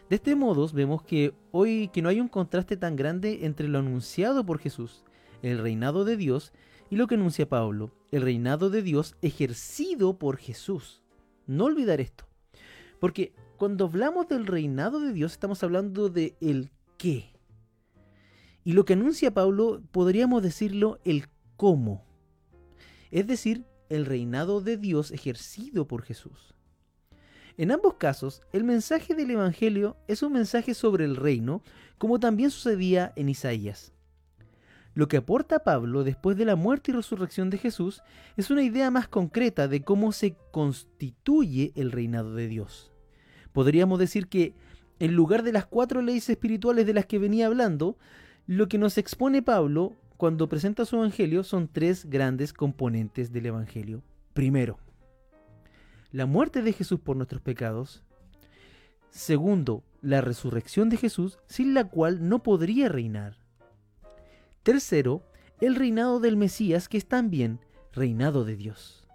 De 0.09 0.17
este 0.17 0.35
modo 0.35 0.69
vemos 0.69 1.03
que 1.03 1.35
hoy 1.53 1.89
que 1.93 2.03
no 2.03 2.09
hay 2.09 2.21
un 2.21 2.29
contraste 2.29 2.77
tan 2.77 2.97
grande 2.97 3.47
entre 3.47 3.69
lo 3.69 3.79
anunciado 3.79 4.45
por 4.45 4.59
Jesús, 4.59 5.05
el 5.43 5.59
reinado 5.59 6.05
de 6.05 6.17
Dios, 6.17 6.53
y 6.95 6.97
lo 6.97 7.09
que 7.09 7.17
anuncia 7.17 7.49
Pablo, 7.49 7.91
el 8.13 8.23
reinado 8.23 8.71
de 8.71 8.81
Dios 8.81 9.17
ejercido 9.21 10.17
por 10.17 10.37
Jesús. 10.37 11.03
No 11.45 11.65
olvidar 11.65 12.01
esto. 12.01 12.25
Porque 13.01 13.35
cuando 13.57 13.87
hablamos 13.87 14.29
del 14.29 14.47
reinado 14.47 15.01
de 15.01 15.13
Dios 15.13 15.33
estamos 15.33 15.65
hablando 15.65 16.09
de 16.09 16.37
el 16.41 16.71
qué. 16.97 17.33
Y 18.63 18.75
lo 18.75 18.85
que 18.85 18.93
anuncia 18.93 19.35
Pablo 19.35 19.83
podríamos 19.91 20.41
decirlo 20.41 21.01
el 21.05 21.27
cómo. 21.57 22.07
Es 23.11 23.27
decir, 23.27 23.65
el 23.89 24.07
reinado 24.07 24.61
de 24.61 24.77
Dios 24.77 25.11
ejercido 25.11 25.89
por 25.89 26.03
Jesús. 26.03 26.55
En 27.57 27.73
ambos 27.73 27.95
casos, 27.95 28.41
el 28.53 28.63
mensaje 28.63 29.17
del 29.17 29.33
Evangelio 29.33 29.97
es 30.07 30.23
un 30.23 30.33
mensaje 30.33 30.75
sobre 30.75 31.07
el 31.07 31.17
reino, 31.17 31.65
como 31.99 32.21
también 32.21 32.53
sucedía 32.53 33.13
en 33.17 33.31
Isaías. 33.31 33.94
Lo 34.95 35.09
que 35.09 35.17
aporta 35.17 35.65
Pablo 35.65 36.05
después 36.05 36.37
de 36.37 36.45
la 36.45 36.55
muerte 36.55 36.91
y 36.93 36.95
resurrección 36.95 37.51
de 37.51 37.59
Jesús 37.59 38.03
es 38.37 38.51
una 38.51 38.63
idea 38.63 38.91
más 38.91 39.09
concreta 39.09 39.67
de 39.67 39.83
cómo 39.83 40.13
se 40.13 40.37
constituye 40.53 41.73
el 41.75 41.91
reinado 41.91 42.35
de 42.35 42.47
Dios. 42.47 42.93
Podríamos 43.53 43.99
decir 43.99 44.29
que, 44.29 44.55
en 45.01 45.15
lugar 45.15 45.43
de 45.43 45.53
las 45.53 45.67
cuatro 45.67 46.01
leyes 46.01 46.31
espirituales 46.31 46.87
de 46.87 46.95
las 46.95 47.07
que 47.07 47.19
venía 47.19 47.47
hablando, 47.47 47.99
lo 48.47 48.69
que 48.69 48.79
nos 48.79 48.97
expone 48.97 49.43
Pablo 49.43 49.95
cuando 50.17 50.49
presenta 50.49 50.85
su 50.85 50.97
Evangelio 50.97 51.43
son 51.43 51.69
tres 51.69 52.09
grandes 52.09 52.53
componentes 52.53 53.33
del 53.33 53.47
Evangelio. 53.47 54.03
Primero, 54.33 54.79
la 56.13 56.27
muerte 56.27 56.63
de 56.63 56.73
Jesús 56.73 57.01
por 57.01 57.17
nuestros 57.17 57.43
pecados. 57.43 58.05
Segundo, 59.11 59.83
la 60.03 60.21
resurrección 60.21 60.89
de 60.89 60.97
Jesús, 60.97 61.39
sin 61.47 61.75
la 61.75 61.89
cual 61.89 62.29
no 62.29 62.45
podría 62.45 62.89
reinar. 62.89 63.44
Tercero, 64.65 65.23
el 65.61 65.75
reinado 65.75 66.21
del 66.21 66.39
Mesías, 66.39 66.89
que 66.89 66.97
es 66.97 67.07
también 67.07 67.61
reinado 67.93 68.47
de 68.47 68.57
Dios. 68.57 69.07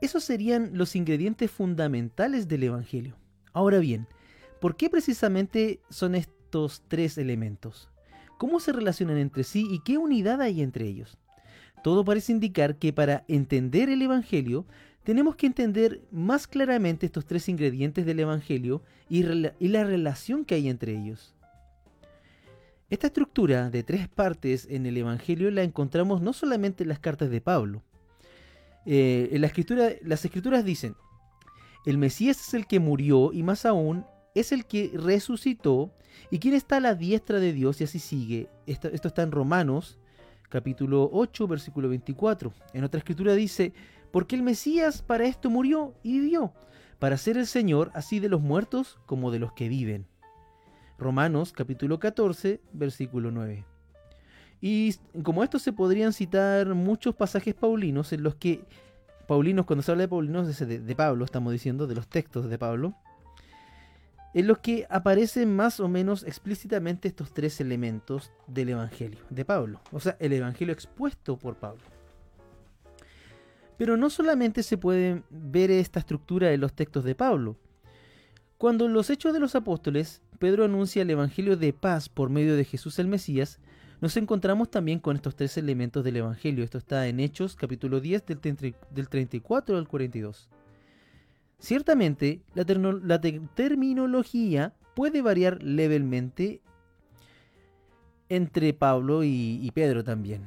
Esos 0.00 0.24
serían 0.24 0.70
los 0.72 0.96
ingredientes 0.96 1.52
fundamentales 1.52 2.48
del 2.48 2.64
Evangelio. 2.64 3.14
Ahora 3.52 3.78
bien, 3.78 4.08
¿por 4.60 4.76
qué 4.76 4.90
precisamente 4.90 5.80
son 5.90 6.16
estos 6.16 6.82
tres 6.88 7.18
elementos? 7.18 7.88
¿Cómo 8.36 8.58
se 8.58 8.72
relacionan 8.72 9.18
entre 9.18 9.44
sí 9.44 9.68
y 9.70 9.78
qué 9.84 9.96
unidad 9.96 10.40
hay 10.40 10.60
entre 10.60 10.86
ellos? 10.86 11.18
Todo 11.82 12.04
parece 12.04 12.32
indicar 12.32 12.76
que 12.76 12.92
para 12.92 13.24
entender 13.28 13.88
el 13.88 14.02
Evangelio 14.02 14.66
tenemos 15.04 15.36
que 15.36 15.46
entender 15.46 16.02
más 16.10 16.46
claramente 16.46 17.06
estos 17.06 17.24
tres 17.24 17.48
ingredientes 17.48 18.04
del 18.04 18.20
Evangelio 18.20 18.82
y, 19.08 19.22
la 19.22 19.84
relación 19.84 20.44
que 20.44 20.54
hay 20.54 20.68
entre 20.68 20.92
ellos. 20.98 21.34
Esta 22.90 23.06
estructura 23.06 23.70
de 23.70 23.82
tres 23.82 24.08
partes 24.08 24.66
en 24.68 24.86
el 24.86 24.96
Evangelio 24.96 25.50
la 25.50 25.62
encontramos 25.62 26.20
no 26.20 26.32
solamente 26.32 26.82
en 26.82 26.90
las 26.90 26.98
cartas 26.98 27.30
de 27.30 27.40
Pablo. 27.40 27.82
Eh, 28.84 29.30
en 29.32 29.40
las 29.40 30.24
escrituras 30.24 30.64
dicen, 30.64 30.94
el 31.86 31.96
Mesías 31.96 32.46
es 32.46 32.54
el 32.54 32.66
que 32.66 32.80
murió 32.80 33.32
y 33.32 33.42
más 33.42 33.64
aún 33.64 34.04
es 34.34 34.52
el 34.52 34.66
que 34.66 34.90
resucitó 34.94 35.90
y 36.30 36.38
quien 36.38 36.52
está 36.54 36.76
a 36.76 36.80
la 36.80 36.94
diestra 36.94 37.40
de 37.40 37.52
Dios 37.52 37.80
y 37.80 37.84
así 37.84 37.98
sigue. 37.98 38.48
Esto, 38.66 38.88
esto 38.88 39.08
está 39.08 39.22
en 39.22 39.32
Romanos 39.32 39.98
capítulo 40.48 41.08
8, 41.12 41.46
versículo 41.46 41.88
24. 41.88 42.52
En 42.72 42.84
otra 42.84 42.98
escritura 42.98 43.34
dice, 43.34 43.72
porque 44.10 44.36
el 44.36 44.42
Mesías 44.42 45.02
para 45.02 45.26
esto 45.26 45.50
murió 45.50 45.94
y 46.02 46.20
vivió, 46.20 46.52
para 46.98 47.16
ser 47.16 47.36
el 47.36 47.46
Señor 47.46 47.90
así 47.94 48.20
de 48.20 48.28
los 48.28 48.40
muertos 48.40 48.98
como 49.06 49.30
de 49.30 49.38
los 49.38 49.52
que 49.52 49.68
viven. 49.68 50.06
Romanos 50.98 51.52
capítulo 51.52 51.98
14, 51.98 52.60
versículo 52.72 53.30
9. 53.30 53.64
Y 54.60 54.94
como 55.22 55.44
esto 55.44 55.58
se 55.58 55.72
podrían 55.72 56.12
citar 56.12 56.74
muchos 56.74 57.14
pasajes 57.14 57.54
paulinos 57.54 58.12
en 58.12 58.24
los 58.24 58.34
que, 58.34 58.64
paulinos, 59.28 59.66
cuando 59.66 59.82
se 59.82 59.92
habla 59.92 60.02
de 60.02 60.08
paulinos, 60.08 60.58
de, 60.58 60.80
de 60.80 60.96
Pablo, 60.96 61.24
estamos 61.24 61.52
diciendo, 61.52 61.86
de 61.86 61.94
los 61.94 62.08
textos 62.08 62.48
de 62.48 62.58
Pablo, 62.58 62.94
en 64.34 64.46
los 64.46 64.58
que 64.58 64.86
aparecen 64.90 65.54
más 65.54 65.80
o 65.80 65.88
menos 65.88 66.22
explícitamente 66.22 67.08
estos 67.08 67.32
tres 67.32 67.60
elementos 67.60 68.32
del 68.46 68.70
Evangelio 68.70 69.20
de 69.30 69.44
Pablo, 69.44 69.80
o 69.92 70.00
sea, 70.00 70.16
el 70.20 70.32
Evangelio 70.32 70.74
expuesto 70.74 71.38
por 71.38 71.56
Pablo. 71.56 71.82
Pero 73.76 73.96
no 73.96 74.10
solamente 74.10 74.62
se 74.62 74.76
puede 74.76 75.22
ver 75.30 75.70
esta 75.70 76.00
estructura 76.00 76.52
en 76.52 76.60
los 76.60 76.72
textos 76.72 77.04
de 77.04 77.14
Pablo. 77.14 77.56
Cuando 78.58 78.86
en 78.86 78.92
los 78.92 79.08
Hechos 79.08 79.32
de 79.32 79.38
los 79.38 79.54
Apóstoles 79.54 80.20
Pedro 80.38 80.64
anuncia 80.64 81.02
el 81.02 81.10
Evangelio 81.10 81.56
de 81.56 81.72
paz 81.72 82.08
por 82.08 82.30
medio 82.30 82.56
de 82.56 82.64
Jesús 82.64 82.98
el 82.98 83.08
Mesías, 83.08 83.60
nos 84.00 84.16
encontramos 84.16 84.70
también 84.70 85.00
con 85.00 85.16
estos 85.16 85.34
tres 85.34 85.56
elementos 85.58 86.04
del 86.04 86.16
Evangelio. 86.16 86.62
Esto 86.62 86.78
está 86.78 87.08
en 87.08 87.18
Hechos 87.18 87.56
capítulo 87.56 88.00
10 88.00 88.24
del 88.26 89.08
34 89.08 89.76
al 89.76 89.88
42. 89.88 90.48
Ciertamente, 91.58 92.40
la, 92.54 92.64
terminología 93.54 94.74
puede 94.94 95.22
variar 95.22 95.60
levemente 95.62 96.62
entre 98.28 98.72
Pablo 98.72 99.24
y, 99.24 99.70
Pedro 99.74 100.04
también. 100.04 100.42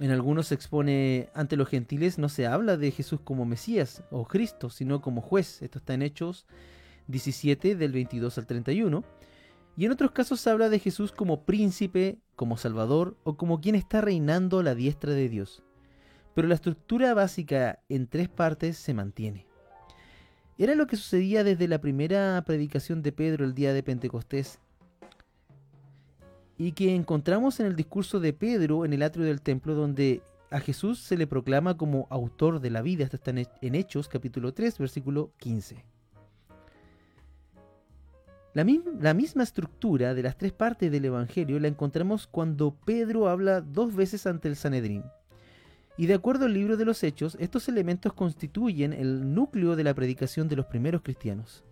En 0.00 0.10
algunos 0.10 0.48
se 0.48 0.54
expone 0.54 1.30
ante 1.34 1.56
los 1.56 1.68
gentiles 1.68 2.18
no 2.18 2.28
se 2.28 2.46
habla 2.46 2.76
de 2.76 2.90
Jesús 2.90 3.20
como 3.22 3.46
Mesías 3.46 4.02
o 4.10 4.26
Cristo, 4.26 4.68
sino 4.68 5.00
como 5.00 5.22
juez. 5.22 5.62
Esto 5.62 5.78
está 5.78 5.94
en 5.94 6.02
Hechos 6.02 6.46
17 7.06 7.76
del 7.76 7.92
22 7.92 8.36
al 8.36 8.46
31. 8.46 9.04
Y 9.76 9.84
en 9.84 9.92
otros 9.92 10.10
casos 10.10 10.40
se 10.40 10.50
habla 10.50 10.68
de 10.68 10.80
Jesús 10.80 11.12
como 11.12 11.44
príncipe, 11.44 12.18
como 12.34 12.56
salvador 12.56 13.16
o 13.24 13.36
como 13.36 13.60
quien 13.60 13.74
está 13.74 14.00
reinando 14.00 14.58
a 14.58 14.62
la 14.62 14.74
diestra 14.74 15.12
de 15.12 15.28
Dios. 15.28 15.62
Pero 16.34 16.48
la 16.48 16.54
estructura 16.54 17.14
básica 17.14 17.82
en 17.88 18.06
tres 18.08 18.28
partes 18.28 18.76
se 18.76 18.92
mantiene. 18.92 19.45
Era 20.58 20.74
lo 20.74 20.86
que 20.86 20.96
sucedía 20.96 21.44
desde 21.44 21.68
la 21.68 21.80
primera 21.80 22.42
predicación 22.46 23.02
de 23.02 23.12
Pedro 23.12 23.44
el 23.44 23.54
día 23.54 23.74
de 23.74 23.82
Pentecostés 23.82 24.58
y 26.56 26.72
que 26.72 26.94
encontramos 26.94 27.60
en 27.60 27.66
el 27.66 27.76
discurso 27.76 28.20
de 28.20 28.32
Pedro 28.32 28.86
en 28.86 28.94
el 28.94 29.02
atrio 29.02 29.26
del 29.26 29.42
templo 29.42 29.74
donde 29.74 30.22
a 30.50 30.60
Jesús 30.60 31.00
se 31.00 31.18
le 31.18 31.26
proclama 31.26 31.76
como 31.76 32.06
autor 32.08 32.60
de 32.60 32.70
la 32.70 32.80
vida. 32.80 33.04
Esto 33.04 33.16
está 33.16 33.32
en 33.32 33.74
Hechos 33.74 34.08
capítulo 34.08 34.54
3 34.54 34.78
versículo 34.78 35.32
15. 35.38 35.84
La, 38.54 38.64
la, 38.98 39.12
misma 39.12 39.42
estructura 39.42 40.14
de 40.14 40.22
las 40.22 40.38
tres 40.38 40.52
partes 40.52 40.90
del 40.90 41.04
Evangelio 41.04 41.60
la 41.60 41.68
encontramos 41.68 42.26
cuando 42.26 42.74
Pedro 42.86 43.28
habla 43.28 43.60
dos 43.60 43.94
veces 43.94 44.26
ante 44.26 44.48
el 44.48 44.56
Sanedrín. 44.56 45.04
Y 45.98 46.06
de 46.06 46.14
acuerdo 46.14 46.44
al 46.44 46.52
libro 46.52 46.76
de 46.76 46.84
los 46.84 47.02
Hechos, 47.02 47.36
estos 47.40 47.68
elementos 47.68 48.12
constituyen 48.12 48.92
el 48.92 49.34
núcleo 49.34 49.76
de 49.76 49.84
la 49.84 49.94
predicación 49.94 50.48
de 50.48 50.56
los 50.56 50.66
primeros 50.66 51.02
cristianos. 51.02 51.64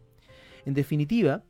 En 0.64 0.72
definitiva, 0.72 1.42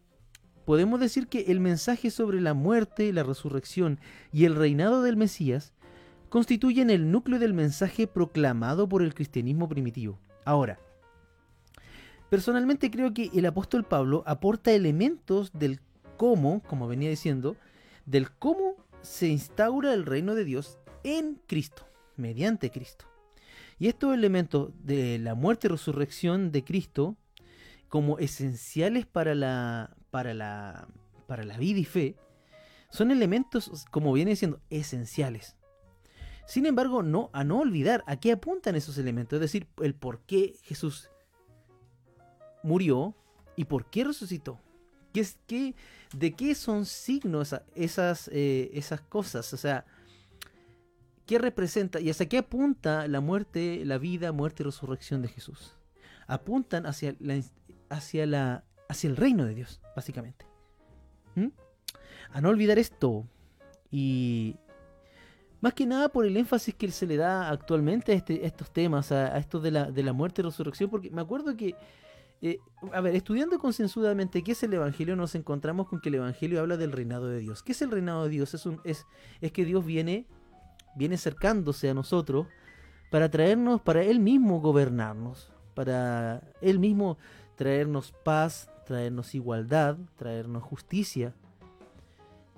podemos 0.64 0.98
decir 0.98 1.28
que 1.28 1.42
el 1.52 1.60
mensaje 1.60 2.10
sobre 2.10 2.40
la 2.40 2.52
muerte, 2.52 3.12
la 3.12 3.22
resurrección 3.22 4.00
y 4.32 4.44
el 4.44 4.56
reinado 4.56 5.02
del 5.02 5.16
Mesías 5.16 5.72
constituyen 6.30 6.90
el 6.90 7.12
núcleo 7.12 7.38
del 7.38 7.54
mensaje 7.54 8.08
proclamado 8.08 8.88
por 8.88 9.02
el 9.02 9.14
cristianismo 9.14 9.68
primitivo. 9.68 10.18
Ahora, 10.44 10.80
personalmente 12.28 12.90
creo 12.90 13.14
que 13.14 13.30
el 13.32 13.46
apóstol 13.46 13.84
Pablo 13.84 14.24
aporta 14.26 14.72
elementos 14.72 15.52
del 15.52 15.80
cómo, 16.16 16.60
como 16.66 16.88
venía 16.88 17.08
diciendo, 17.08 17.56
del 18.04 18.32
cómo 18.32 18.74
se 19.02 19.28
instaura 19.28 19.94
el 19.94 20.04
reino 20.04 20.34
de 20.34 20.44
Dios 20.44 20.78
en 21.04 21.40
Cristo 21.46 21.86
mediante 22.16 22.70
Cristo. 22.70 23.06
Y 23.78 23.88
estos 23.88 24.14
elementos 24.14 24.70
de 24.82 25.18
la 25.18 25.34
muerte 25.34 25.66
y 25.66 25.70
resurrección 25.70 26.52
de 26.52 26.64
Cristo, 26.64 27.16
como 27.88 28.18
esenciales 28.18 29.06
para 29.06 29.34
la, 29.34 29.96
para 30.10 30.34
la, 30.34 30.88
para 31.26 31.44
la 31.44 31.58
vida 31.58 31.80
y 31.80 31.84
fe, 31.84 32.16
son 32.90 33.10
elementos, 33.10 33.86
como 33.90 34.12
viene 34.12 34.36
siendo, 34.36 34.60
esenciales. 34.70 35.56
Sin 36.46 36.66
embargo, 36.66 37.02
no, 37.02 37.30
a 37.32 37.42
no 37.42 37.58
olvidar 37.58 38.04
a 38.06 38.16
qué 38.16 38.32
apuntan 38.32 38.76
esos 38.76 38.98
elementos, 38.98 39.36
es 39.36 39.40
decir, 39.40 39.66
el 39.82 39.94
por 39.94 40.20
qué 40.20 40.56
Jesús 40.62 41.10
murió 42.62 43.16
y 43.56 43.64
por 43.64 43.90
qué 43.90 44.04
resucitó. 44.04 44.60
¿Qué 45.12 45.20
es, 45.20 45.38
qué, 45.46 45.74
¿De 46.16 46.34
qué 46.34 46.54
son 46.54 46.86
signos 46.86 47.54
esas, 47.74 48.28
eh, 48.32 48.70
esas 48.74 49.00
cosas? 49.00 49.52
O 49.52 49.56
sea, 49.56 49.86
¿Qué 51.26 51.38
representa 51.38 52.00
y 52.00 52.10
hacia 52.10 52.28
qué 52.28 52.38
apunta 52.38 53.08
la 53.08 53.20
muerte, 53.20 53.82
la 53.84 53.98
vida, 53.98 54.32
muerte 54.32 54.62
y 54.62 54.66
resurrección 54.66 55.22
de 55.22 55.28
Jesús? 55.28 55.74
Apuntan 56.26 56.86
hacia, 56.86 57.14
la, 57.18 57.40
hacia, 57.88 58.26
la, 58.26 58.64
hacia 58.88 59.08
el 59.08 59.16
reino 59.16 59.44
de 59.46 59.54
Dios, 59.54 59.80
básicamente. 59.96 60.46
¿Mm? 61.34 61.48
A 62.30 62.40
no 62.40 62.50
olvidar 62.50 62.78
esto. 62.78 63.26
Y 63.90 64.56
más 65.60 65.72
que 65.72 65.86
nada 65.86 66.10
por 66.10 66.26
el 66.26 66.36
énfasis 66.36 66.74
que 66.74 66.90
se 66.90 67.06
le 67.06 67.16
da 67.16 67.48
actualmente 67.48 68.12
a, 68.12 68.14
este, 68.16 68.44
estos 68.44 68.70
temas, 68.70 69.10
a, 69.12 69.38
esto 69.38 69.60
de 69.60 69.70
la, 69.70 69.90
de 69.90 70.02
la 70.02 70.12
muerte 70.12 70.42
y 70.42 70.44
resurrección, 70.44 70.90
porque 70.90 71.10
me 71.10 71.22
acuerdo 71.22 71.56
que 71.56 71.74
eh, 72.42 72.58
a 72.92 73.00
ver, 73.00 73.14
estudiando 73.14 73.58
concienzudamente 73.58 74.42
qué 74.42 74.52
es 74.52 74.62
el 74.62 74.74
Evangelio, 74.74 75.16
nos 75.16 75.34
encontramos 75.34 75.88
con 75.88 76.00
que 76.00 76.10
el 76.10 76.16
Evangelio 76.16 76.60
habla 76.60 76.76
del 76.76 76.92
reinado 76.92 77.28
de 77.28 77.38
Dios. 77.38 77.62
¿Qué 77.62 77.72
es 77.72 77.80
el 77.80 77.90
reinado 77.90 78.24
de 78.24 78.28
Dios? 78.28 78.52
Es, 78.52 78.66
un, 78.66 78.82
es, 78.84 79.06
es 79.40 79.50
que 79.52 79.64
Dios 79.64 79.82
viene 79.86 80.26
viene 80.96 81.16
acercándose 81.16 81.90
a 81.90 81.94
nosotros 81.94 82.46
para 83.10 83.30
traernos, 83.30 83.80
para 83.80 84.02
Él 84.02 84.20
mismo 84.20 84.60
gobernarnos, 84.60 85.52
para 85.74 86.42
Él 86.60 86.78
mismo 86.78 87.18
traernos 87.56 88.12
paz, 88.24 88.68
traernos 88.86 89.34
igualdad, 89.34 89.96
traernos 90.16 90.62
justicia. 90.62 91.34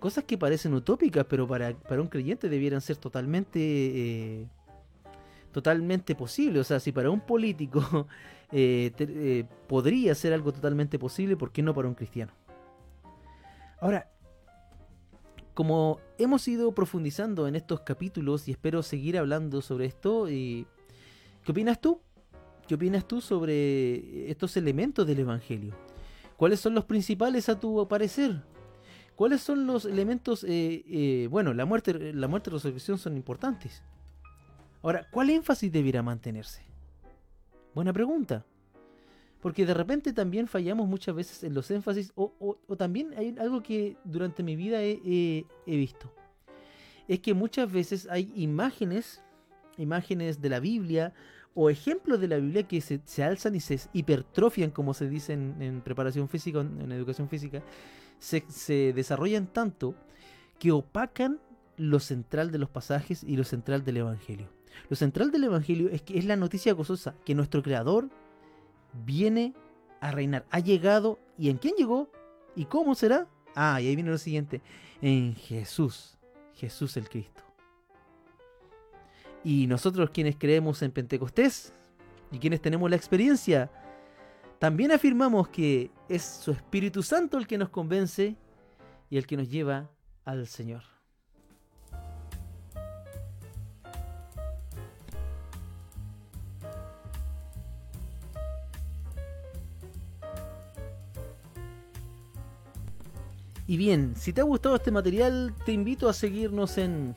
Cosas 0.00 0.24
que 0.24 0.38
parecen 0.38 0.74
utópicas, 0.74 1.26
pero 1.28 1.46
para, 1.46 1.74
un 2.00 2.08
creyente 2.08 2.48
debieran 2.48 2.80
ser 2.80 2.96
totalmente... 2.96 3.60
Eh, 3.60 4.46
totalmente 5.56 6.14
posible. 6.14 6.60
O 6.60 6.64
sea, 6.64 6.80
si 6.80 6.92
para 6.92 7.10
un 7.10 7.20
político 7.20 8.06
eh, 8.52 8.92
eh, 8.98 9.44
podría 9.66 10.14
ser 10.14 10.34
algo 10.34 10.52
totalmente 10.52 10.98
posible, 10.98 11.34
¿por 11.34 11.50
qué 11.50 11.62
no 11.62 11.72
para 11.72 11.88
un 11.88 11.94
cristiano? 11.94 12.30
Ahora, 13.80 14.10
como 15.56 16.00
hemos 16.18 16.46
ido 16.48 16.70
profundizando 16.72 17.48
en 17.48 17.56
estos 17.56 17.80
capítulos 17.80 18.46
y 18.46 18.50
espero 18.50 18.82
seguir 18.82 19.16
hablando 19.16 19.62
sobre 19.62 19.86
esto, 19.86 20.26
¿qué 20.26 20.66
opinas 21.48 21.80
tú? 21.80 21.98
¿Qué 22.68 22.74
opinas 22.74 23.08
tú 23.08 23.22
sobre 23.22 24.30
estos 24.30 24.54
elementos 24.58 25.06
del 25.06 25.20
Evangelio? 25.20 25.74
¿Cuáles 26.36 26.60
son 26.60 26.74
los 26.74 26.84
principales 26.84 27.48
a 27.48 27.58
tu 27.58 27.88
parecer? 27.88 28.42
¿Cuáles 29.14 29.40
son 29.40 29.66
los 29.66 29.86
elementos? 29.86 30.44
Eh, 30.44 30.84
eh, 30.90 31.28
bueno, 31.30 31.54
la 31.54 31.64
muerte, 31.64 32.12
la 32.12 32.28
muerte 32.28 32.50
y 32.50 32.52
la 32.52 32.56
resurrección 32.56 32.98
son 32.98 33.16
importantes. 33.16 33.82
Ahora, 34.82 35.08
¿cuál 35.10 35.30
énfasis 35.30 35.72
debiera 35.72 36.02
mantenerse? 36.02 36.66
Buena 37.74 37.94
pregunta. 37.94 38.44
Porque 39.40 39.66
de 39.66 39.74
repente 39.74 40.12
también 40.12 40.48
fallamos 40.48 40.88
muchas 40.88 41.14
veces 41.14 41.44
en 41.44 41.54
los 41.54 41.70
énfasis. 41.70 42.12
O, 42.14 42.56
también 42.76 43.12
hay 43.16 43.34
algo 43.38 43.62
que 43.62 43.96
durante 44.04 44.42
mi 44.42 44.56
vida 44.56 44.82
he, 44.82 45.44
visto. 45.66 46.12
Es 47.06 47.20
que 47.20 47.34
muchas 47.34 47.70
veces 47.70 48.08
hay 48.10 48.32
imágenes, 48.34 49.22
imágenes 49.76 50.40
de 50.40 50.48
la 50.48 50.60
Biblia 50.60 51.12
o 51.54 51.70
ejemplos 51.70 52.20
de 52.20 52.28
la 52.28 52.36
Biblia 52.36 52.64
que 52.64 52.80
se, 52.80 53.22
alzan 53.22 53.54
y 53.54 53.60
se 53.60 53.80
hipertrofian, 53.92 54.70
como 54.70 54.94
se 54.94 55.08
dice 55.08 55.34
en, 55.34 55.80
preparación 55.82 56.28
física, 56.28 56.60
en, 56.60 56.90
educación 56.92 57.28
física, 57.28 57.62
se, 58.18 58.92
desarrollan 58.92 59.46
tanto 59.46 59.94
que 60.58 60.72
opacan 60.72 61.38
lo 61.76 62.00
central 62.00 62.50
de 62.50 62.58
los 62.58 62.70
pasajes 62.70 63.22
y 63.22 63.36
lo 63.36 63.44
central 63.44 63.84
del 63.84 63.98
Evangelio. 63.98 64.48
Lo 64.88 64.96
central 64.96 65.30
del 65.30 65.44
Evangelio 65.44 65.88
es 65.90 66.02
que 66.02 66.18
es 66.18 66.24
la 66.24 66.36
noticia 66.36 66.72
gozosa, 66.72 67.14
que 67.24 67.34
nuestro 67.34 67.62
Creador 67.62 68.10
viene 69.04 69.54
a 70.00 70.10
reinar, 70.10 70.46
ha 70.50 70.60
llegado, 70.60 71.18
¿y 71.38 71.50
en 71.50 71.58
quién 71.58 71.74
llegó? 71.76 72.10
¿Y 72.54 72.66
cómo 72.66 72.94
será? 72.94 73.26
Ah, 73.54 73.80
y 73.80 73.88
ahí 73.88 73.94
viene 73.96 74.10
lo 74.10 74.18
siguiente, 74.18 74.60
en 75.00 75.34
Jesús, 75.34 76.18
Jesús 76.54 76.96
el 76.96 77.08
Cristo. 77.08 77.42
Y 79.44 79.66
nosotros 79.66 80.10
quienes 80.10 80.36
creemos 80.36 80.82
en 80.82 80.90
Pentecostés 80.90 81.72
y 82.32 82.38
quienes 82.38 82.60
tenemos 82.60 82.90
la 82.90 82.96
experiencia, 82.96 83.70
también 84.58 84.90
afirmamos 84.90 85.48
que 85.48 85.90
es 86.08 86.22
su 86.24 86.50
Espíritu 86.50 87.02
Santo 87.02 87.38
el 87.38 87.46
que 87.46 87.58
nos 87.58 87.68
convence 87.68 88.36
y 89.10 89.16
el 89.16 89.26
que 89.26 89.36
nos 89.36 89.48
lleva 89.48 89.90
al 90.24 90.46
Señor. 90.46 90.95
Y 103.66 103.76
bien, 103.76 104.14
si 104.16 104.32
te 104.32 104.40
ha 104.40 104.44
gustado 104.44 104.76
este 104.76 104.90
material, 104.90 105.52
te 105.64 105.72
invito 105.72 106.08
a 106.08 106.12
seguirnos 106.12 106.78
en 106.78 107.16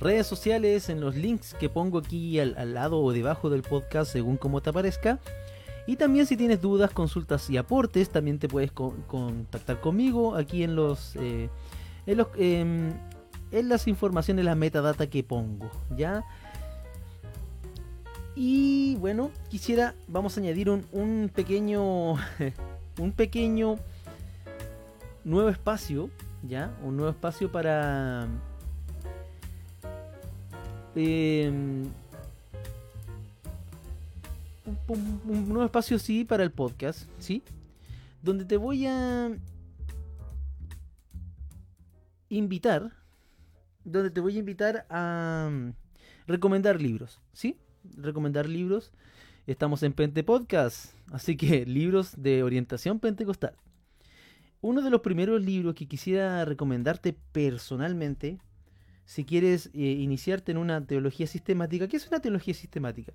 redes 0.00 0.26
sociales, 0.26 0.88
en 0.88 1.00
los 1.00 1.14
links 1.14 1.54
que 1.54 1.68
pongo 1.68 1.98
aquí 1.98 2.38
al, 2.40 2.72
lado 2.72 3.00
o 3.00 3.12
debajo 3.12 3.50
del 3.50 3.62
podcast 3.62 4.12
según 4.12 4.36
como 4.36 4.62
te 4.62 4.70
aparezca. 4.70 5.18
Y 5.86 5.96
también 5.96 6.26
si 6.26 6.36
tienes 6.36 6.60
dudas, 6.60 6.90
consultas 6.90 7.48
y 7.50 7.56
aportes, 7.56 8.10
también 8.10 8.38
te 8.38 8.48
puedes 8.48 8.72
contactar 8.72 9.80
conmigo 9.80 10.36
aquí 10.36 10.62
en 10.62 10.76
los, 10.76 11.16
eh, 11.16 11.48
en, 12.06 12.16
los 12.16 12.28
em, 12.36 12.92
en 13.50 13.68
las 13.68 13.88
informaciones, 13.88 14.44
la 14.44 14.54
metadata 14.54 15.08
que 15.08 15.22
pongo, 15.22 15.70
¿ya? 15.96 16.24
Y 18.36 18.96
bueno, 18.96 19.30
quisiera, 19.48 19.94
vamos 20.06 20.36
a 20.36 20.40
añadir 20.40 20.70
un, 20.70 20.86
un 20.92 21.30
pequeño, 21.34 22.12
un 22.98 23.12
pequeño 23.12 23.76
nuevo 25.30 25.48
espacio, 25.48 26.10
¿ya? 26.42 26.76
Un 26.82 26.96
nuevo 26.96 27.10
espacio 27.10 27.50
para 27.50 28.28
Em, 31.00 31.84
un, 34.88 35.48
nuevo 35.48 35.64
espacio 35.64 35.96
sí 35.98 36.24
para 36.24 36.42
el 36.42 36.50
podcast, 36.50 37.08
¿sí? 37.20 37.42
Donde 38.20 38.44
te 38.44 38.56
voy 38.56 38.86
a 38.86 39.30
invitar, 42.30 42.92
donde 43.84 44.10
te 44.10 44.20
voy 44.20 44.36
a 44.36 44.40
invitar 44.40 44.86
a 44.90 45.48
mm, 45.52 45.72
recomendar 46.26 46.82
libros, 46.82 47.20
¿sí? 47.32 47.56
Recomendar 47.96 48.48
libros. 48.48 48.90
Estamos 49.46 49.84
en 49.84 49.92
Pente 49.92 50.24
Podcast, 50.24 50.94
así 51.12 51.36
que 51.36 51.64
libros 51.66 52.20
de 52.20 52.42
orientación 52.42 52.98
pentecostal. 52.98 53.54
Uno 54.60 54.82
de 54.82 54.90
los 54.90 55.02
primeros 55.02 55.40
libros 55.40 55.74
que 55.74 55.86
quisiera 55.86 56.44
recomendarte 56.44 57.12
personalmente 57.32 58.38
si 59.04 59.24
quieres 59.24 59.70
eh, 59.72 59.78
iniciarte 59.78 60.52
en 60.52 60.58
una 60.58 60.84
teología 60.84 61.26
sistemática, 61.26 61.88
¿qué 61.88 61.96
es 61.96 62.08
una 62.08 62.20
teología 62.20 62.52
sistemática? 62.52 63.12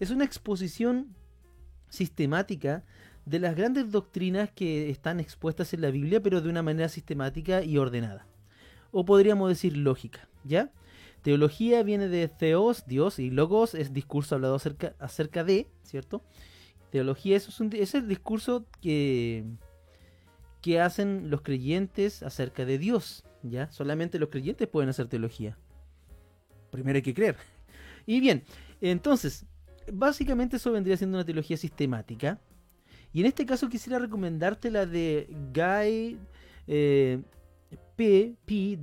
Es 0.00 0.10
una 0.10 0.24
exposición 0.24 1.14
sistemática 1.88 2.82
de 3.26 3.38
las 3.38 3.54
grandes 3.54 3.92
doctrinas 3.92 4.50
que 4.50 4.90
están 4.90 5.20
expuestas 5.20 5.72
en 5.74 5.82
la 5.82 5.90
Biblia, 5.90 6.20
pero 6.20 6.40
de 6.40 6.48
una 6.48 6.62
manera 6.62 6.88
sistemática 6.88 7.62
y 7.62 7.78
ordenada. 7.78 8.26
O 8.90 9.04
podríamos 9.04 9.50
decir 9.50 9.76
lógica, 9.76 10.28
¿ya? 10.42 10.72
Teología 11.22 11.82
viene 11.82 12.08
de 12.08 12.26
theos, 12.26 12.86
Dios, 12.86 13.18
y 13.18 13.30
logos 13.30 13.74
es 13.74 13.92
discurso 13.92 14.34
hablado 14.34 14.56
acerca, 14.56 15.44
de, 15.44 15.68
¿cierto? 15.84 16.24
Teología 16.90 17.36
es, 17.36 17.60
es 17.60 17.94
el 17.94 18.08
discurso 18.08 18.66
que, 18.80 19.44
que 20.60 20.80
hacen 20.80 21.30
los 21.30 21.42
creyentes 21.42 22.22
acerca 22.22 22.64
de 22.64 22.78
Dios, 22.78 23.24
¿ya? 23.42 23.70
Solamente 23.70 24.18
los 24.18 24.28
creyentes 24.28 24.68
pueden 24.68 24.90
hacer 24.90 25.08
teología. 25.08 25.56
Primero 26.70 26.96
hay 26.96 27.02
que 27.02 27.14
creer. 27.14 27.36
Y 28.06 28.20
bien, 28.20 28.44
entonces, 28.80 29.46
básicamente 29.92 30.56
eso 30.56 30.72
vendría 30.72 30.96
siendo 30.96 31.18
una 31.18 31.24
teología 31.24 31.56
sistemática. 31.56 32.40
Y 33.12 33.20
en 33.20 33.26
este 33.26 33.44
caso 33.44 33.68
quisiera 33.68 33.98
recomendarte 33.98 34.70
la 34.70 34.86
de 34.86 35.28
Guy 35.52 36.18
eh, 36.66 37.20
P. 37.96 38.34
P. 38.44 38.78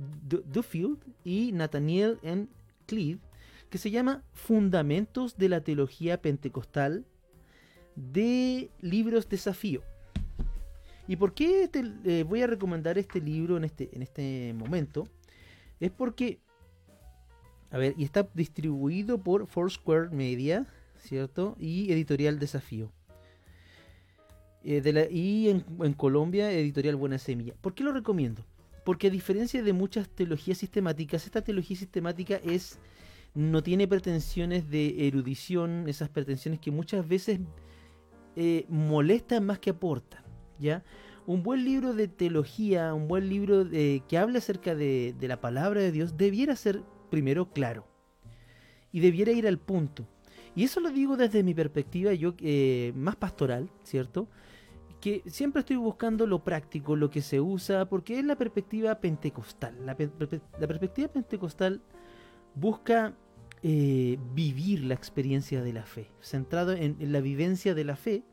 Duffield 0.52 0.98
y 1.24 1.52
Nathaniel 1.52 2.18
M. 2.22 2.46
Cleave, 2.86 3.20
que 3.70 3.78
se 3.78 3.90
llama 3.90 4.22
Fundamentos 4.32 5.36
de 5.36 5.48
la 5.48 5.62
Teología 5.62 6.20
Pentecostal 6.20 7.04
de 7.96 8.70
Libros 8.80 9.28
Desafío. 9.28 9.82
¿Y 11.08 11.16
por 11.16 11.32
qué 11.32 11.70
eh, 12.04 12.22
voy 12.22 12.42
a 12.42 12.46
recomendar 12.46 12.98
este 12.98 13.20
libro 13.20 13.56
en 13.56 13.64
este, 13.64 13.88
en 13.92 14.02
este 14.02 14.54
momento? 14.54 15.08
Es 15.80 15.90
porque, 15.90 16.38
a 17.70 17.78
ver, 17.78 17.94
y 17.96 18.04
está 18.04 18.28
distribuido 18.34 19.16
por 19.18 19.46
Foursquare 19.46 20.10
Media, 20.10 20.66
¿cierto? 20.98 21.56
Y 21.58 21.90
Editorial 21.90 22.38
Desafío. 22.38 22.92
Eh, 24.62 25.08
y 25.10 25.48
en, 25.48 25.94
Colombia, 25.94 26.52
Editorial 26.52 26.96
Buena 26.96 27.16
Semilla. 27.16 27.54
¿Por 27.58 27.74
qué 27.74 27.84
lo 27.84 27.92
recomiendo? 27.92 28.44
Porque 28.84 29.06
a 29.06 29.10
diferencia 29.10 29.62
de 29.62 29.72
muchas 29.72 30.10
teologías 30.10 30.58
sistemáticas, 30.58 31.24
esta 31.24 31.40
teología 31.42 31.76
sistemática 31.76 32.38
es 32.44 32.78
no 33.34 33.62
tiene 33.62 33.88
pretensiones 33.88 34.68
de 34.68 35.06
erudición, 35.06 35.88
esas 35.88 36.10
pretensiones 36.10 36.60
que 36.60 36.70
muchas 36.70 37.06
veces 37.08 37.40
eh, 38.36 38.66
molestan 38.68 39.46
más 39.46 39.58
que 39.58 39.70
aportan. 39.70 40.27
¿Ya? 40.58 40.82
Un 41.26 41.42
buen 41.42 41.64
libro 41.64 41.94
de 41.94 42.08
teología, 42.08 42.94
un 42.94 43.06
buen 43.08 43.28
libro 43.28 43.64
de, 43.64 44.02
que 44.08 44.18
hable 44.18 44.38
acerca 44.38 44.74
de, 44.74 45.14
la 45.20 45.40
palabra 45.40 45.80
de 45.80 45.92
Dios, 45.92 46.16
debiera 46.16 46.56
ser 46.56 46.82
primero 47.10 47.50
claro 47.50 47.86
y 48.92 49.00
debiera 49.00 49.32
ir 49.32 49.46
al 49.46 49.58
punto. 49.58 50.06
Y 50.54 50.64
eso 50.64 50.80
lo 50.80 50.90
digo 50.90 51.16
desde 51.16 51.42
mi 51.42 51.54
perspectiva, 51.54 52.12
yo 52.14 52.34
eh, 52.40 52.92
más 52.96 53.16
pastoral, 53.16 53.70
¿cierto? 53.82 54.28
Que 55.00 55.22
siempre 55.26 55.60
estoy 55.60 55.76
buscando 55.76 56.26
lo 56.26 56.42
práctico, 56.42 56.96
lo 56.96 57.10
que 57.10 57.20
se 57.20 57.40
usa, 57.40 57.88
porque 57.88 58.18
es 58.18 58.24
la 58.24 58.36
perspectiva 58.36 58.98
pentecostal. 58.98 59.74
La, 59.84 59.94
perspectiva 59.94 61.08
pentecostal 61.08 61.82
busca 62.54 63.14
eh, 63.62 64.18
vivir 64.34 64.84
la 64.84 64.94
experiencia 64.94 65.62
de 65.62 65.72
la 65.74 65.84
fe, 65.84 66.10
centrado 66.20 66.72
en 66.72 66.96
la 67.12 67.20
vivencia 67.20 67.74
de 67.74 67.84
la 67.84 67.94
fe, 67.96 68.24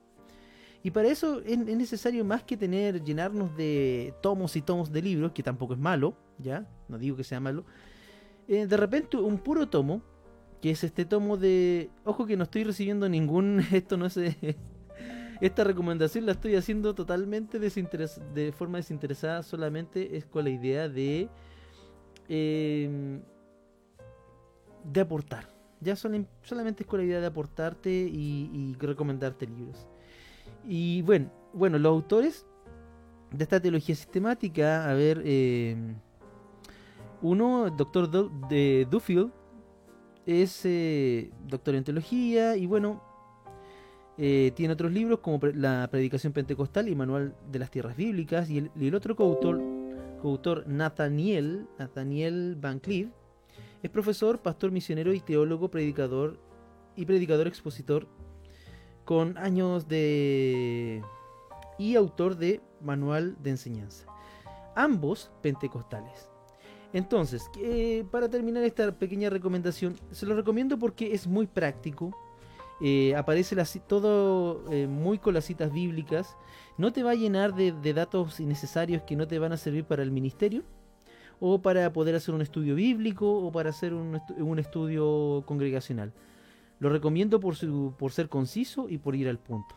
y 0.85 0.91
para 0.91 1.07
eso 1.07 1.41
es, 1.43 1.57
necesario 1.57 2.23
más 2.23 2.43
que 2.43 2.55
tener, 2.55 3.03
llenarnos 3.03 3.57
de 3.57 4.13
tomos 4.21 4.55
y 4.55 4.61
tomos 4.61 4.91
de 4.91 5.01
libros, 5.01 5.31
que 5.31 5.41
tampoco 5.41 5.73
es 5.73 5.79
malo, 5.79 6.15
¿ya? 6.37 6.69
No 6.87 6.99
digo 6.99 7.17
que 7.17 7.23
sea 7.23 7.39
malo. 7.39 7.65
Eh, 8.47 8.67
de 8.67 8.77
repente 8.77 9.17
un 9.17 9.39
puro 9.39 9.67
tomo, 9.67 10.03
que 10.61 10.69
es 10.69 10.83
este 10.83 11.03
tomo 11.03 11.37
de... 11.37 11.89
Ojo 12.03 12.27
que 12.27 12.37
no 12.37 12.43
estoy 12.43 12.65
recibiendo 12.65 13.09
ningún... 13.09 13.65
Esto 13.71 13.97
no 13.97 14.05
es... 14.05 14.15
esta 15.41 15.63
recomendación 15.63 16.27
la 16.27 16.33
estoy 16.33 16.55
haciendo 16.55 16.93
totalmente 16.93 17.57
de 17.57 18.53
forma 18.55 18.77
desinteresada, 18.77 19.41
solamente 19.41 20.15
es 20.15 20.27
con 20.27 20.43
la 20.43 20.51
idea 20.51 20.87
de 20.87 21.29
em, 22.29 23.21
de 24.83 25.01
aportar. 25.01 25.49
Ya 25.81 25.95
solamente 25.95 26.29
es 26.83 26.85
con 26.87 26.99
la 26.99 27.05
idea 27.07 27.19
de 27.19 27.25
aportarte 27.25 27.89
y, 27.89 28.75
recomendarte 28.79 29.47
libros. 29.47 29.87
Y 30.67 31.01
bueno, 31.03 31.31
bueno, 31.53 31.77
los 31.77 31.89
autores 31.89 32.45
de 33.31 33.43
esta 33.43 33.61
teología 33.61 33.95
sistemática, 33.95 34.89
a 34.89 34.93
ver, 34.93 35.21
em, 35.25 35.95
uno, 37.21 37.69
doctor 37.69 38.09
de 38.49 38.87
Duffield, 38.89 39.31
es 40.25 40.61
eh, 40.65 41.29
doctor 41.47 41.75
en 41.75 41.83
teología 41.83 42.57
y 42.57 42.65
bueno, 42.65 43.01
eh, 44.17 44.51
tiene 44.55 44.73
otros 44.73 44.91
libros 44.91 45.19
como 45.19 45.39
La 45.53 45.87
Predicación 45.91 46.33
Pentecostal 46.33 46.87
y 46.87 46.95
Manual 46.95 47.35
de 47.51 47.59
las 47.59 47.69
Tierras 47.69 47.95
Bíblicas. 47.95 48.49
Y 48.49 48.69
el, 48.75 48.95
otro 48.95 49.15
coautor, 49.15 49.61
coautor 50.21 50.67
Nathaniel, 50.67 51.67
Nathaniel 51.77 52.55
Van 52.59 52.79
Cleave, 52.79 53.11
es 53.83 53.89
profesor, 53.89 54.39
pastor 54.39 54.71
misionero 54.71 55.13
y 55.13 55.19
teólogo, 55.19 55.69
predicador 55.69 56.39
y 56.95 57.05
predicador 57.05 57.47
expositor 57.47 58.07
con 59.05 59.37
años 59.37 59.87
de... 59.87 61.01
y 61.77 61.95
autor 61.95 62.35
de 62.37 62.61
Manual 62.81 63.37
de 63.41 63.51
Enseñanza. 63.51 64.05
Ambos 64.75 65.31
pentecostales. 65.41 66.29
Entonces, 66.91 67.49
para 68.11 68.29
terminar 68.29 68.63
esta 68.63 68.91
pequeña 68.91 69.29
recomendación, 69.29 69.95
se 70.11 70.25
lo 70.25 70.35
recomiendo 70.35 70.79
porque 70.79 71.13
es 71.13 71.27
muy 71.27 71.45
práctico. 71.45 72.15
Eh, 72.81 73.15
aparece 73.15 73.55
todo 73.87 74.71
eh, 74.71 74.87
muy 74.87 75.17
con 75.17 75.33
las 75.33 75.45
citas 75.45 75.71
bíblicas. 75.71 76.35
No 76.77 76.91
te 76.91 77.03
va 77.03 77.11
a 77.11 77.15
llenar 77.15 77.53
de, 77.53 77.93
datos 77.93 78.39
innecesarios 78.39 79.03
que 79.03 79.15
no 79.15 79.27
te 79.27 79.39
van 79.39 79.51
a 79.51 79.57
servir 79.57 79.85
para 79.85 80.03
el 80.03 80.11
ministerio, 80.11 80.63
o 81.39 81.61
para 81.61 81.91
poder 81.91 82.15
hacer 82.15 82.33
un 82.33 82.41
estudio 82.41 82.75
bíblico, 82.75 83.29
o 83.29 83.51
para 83.51 83.69
hacer 83.69 83.93
un, 83.93 84.21
un 84.37 84.59
estudio 84.59 85.43
congregacional. 85.45 86.13
Lo 86.79 86.89
recomiendo 86.89 87.39
por, 87.39 87.55
su, 87.55 87.93
por 87.97 88.11
ser 88.11 88.29
conciso 88.29 88.89
y 88.89 88.97
por 88.97 89.15
ir 89.15 89.27
al 89.27 89.39
punto. 89.39 89.75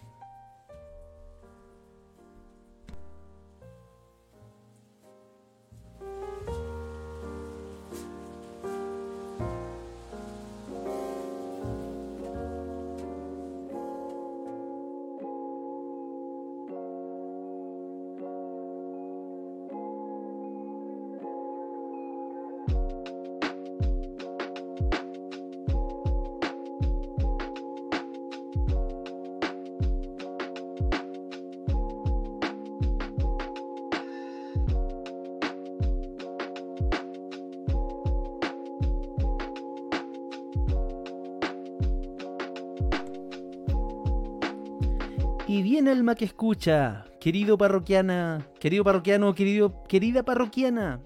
Y 45.48 45.62
bien 45.62 45.88
alma 45.88 46.14
que 46.14 46.26
escucha, 46.26 47.06
querido 47.20 47.56
parroquiana, 47.56 48.46
querido 48.60 48.84
parroquiano, 48.84 49.34
querido, 49.34 49.82
querida 49.84 50.22
parroquiana. 50.22 51.00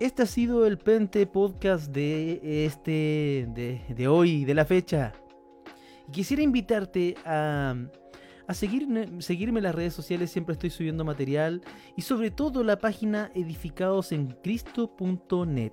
Este 0.00 0.24
ha 0.24 0.26
sido 0.26 0.66
el 0.66 0.76
Pente 0.76 1.24
Podcast 1.28 1.92
de 1.92 2.66
este 2.66 3.46
de, 3.88 4.08
hoy, 4.08 4.44
de 4.44 4.54
la 4.54 4.64
fecha. 4.64 5.12
Quisiera 6.10 6.42
invitarte 6.42 7.14
a, 7.24 7.76
a 8.48 8.54
seguirme, 8.54 9.22
seguirme 9.22 9.60
en 9.60 9.64
las 9.64 9.76
redes 9.76 9.94
sociales, 9.94 10.32
siempre 10.32 10.54
estoy 10.54 10.70
subiendo 10.70 11.04
material 11.04 11.62
y 11.96 12.02
sobre 12.02 12.32
todo 12.32 12.64
la 12.64 12.80
página 12.80 13.30
edificadosencristo.net. 13.36 15.72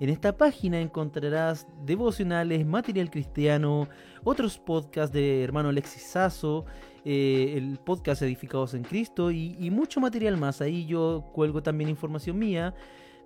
En 0.00 0.08
esta 0.08 0.34
página 0.34 0.80
encontrarás 0.80 1.66
devocionales, 1.84 2.64
material 2.64 3.10
cristiano, 3.10 3.86
otros 4.24 4.58
podcasts 4.58 5.12
de 5.12 5.44
hermano 5.44 5.68
Alexis 5.68 6.02
Sasso, 6.04 6.64
eh, 7.04 7.52
el 7.58 7.78
podcast 7.78 8.22
Edificados 8.22 8.72
en 8.72 8.82
Cristo 8.82 9.30
y, 9.30 9.70
mucho 9.70 10.00
material 10.00 10.38
más. 10.38 10.62
Ahí 10.62 10.86
yo 10.86 11.30
cuelgo 11.34 11.62
también 11.62 11.90
información 11.90 12.38
mía 12.38 12.74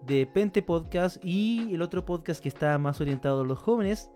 de 0.04 0.26
Pente 0.26 0.62
Podcast 0.62 1.24
y 1.24 1.72
el 1.72 1.80
otro 1.80 2.04
podcast 2.04 2.42
que 2.42 2.48
está 2.48 2.76
más 2.76 3.00
orientado 3.00 3.42
a 3.42 3.44
los 3.44 3.60
jóvenes, 3.60 4.10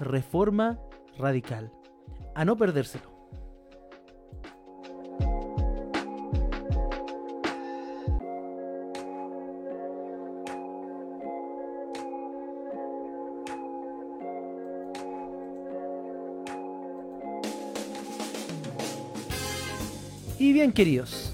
Reforma 0.00 0.80
Radical. 1.16 1.72
A 2.34 2.44
no 2.44 2.56
perdérselo. 2.56 3.19
Queridos. 20.72 21.32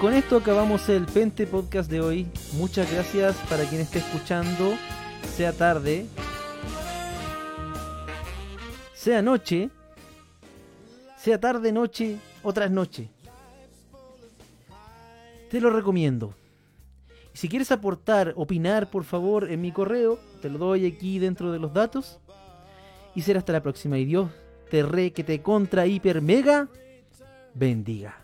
Con 0.00 0.14
esto 0.14 0.36
acabamos 0.36 0.88
el 0.88 1.06
Pente 1.06 1.46
Podcast 1.46 1.90
de 1.90 2.00
hoy. 2.00 2.26
Muchas 2.54 2.90
gracias 2.92 3.36
para 3.48 3.64
quien 3.64 3.80
esté 3.80 4.00
escuchando, 4.00 4.74
sea 5.36 5.52
tarde, 5.52 6.06
sea 8.94 9.22
noche, 9.22 9.70
sea 11.16 11.38
tarde, 11.38 11.70
noche 11.70 12.18
o 12.42 12.52
noche. 12.68 13.08
Te 15.50 15.60
lo 15.60 15.70
recomiendo. 15.70 16.34
Si 17.34 17.48
quieres 17.48 17.70
aportar, 17.70 18.32
opinar, 18.36 18.90
por 18.90 19.04
favor, 19.04 19.50
en 19.50 19.60
mi 19.60 19.70
correo, 19.70 20.18
te 20.40 20.50
lo 20.50 20.58
doy 20.58 20.86
aquí 20.86 21.18
dentro 21.18 21.52
de 21.52 21.58
los 21.58 21.72
datos. 21.72 22.18
Y 23.14 23.22
será 23.22 23.38
hasta 23.38 23.52
la 23.52 23.62
próxima. 23.62 23.98
Y 23.98 24.04
Dios 24.04 24.30
te 24.70 24.82
re, 24.82 25.12
que 25.12 25.22
te 25.22 25.42
contra, 25.42 25.86
hiper, 25.86 26.22
mega 26.22 26.68
bendiga. 27.54 28.21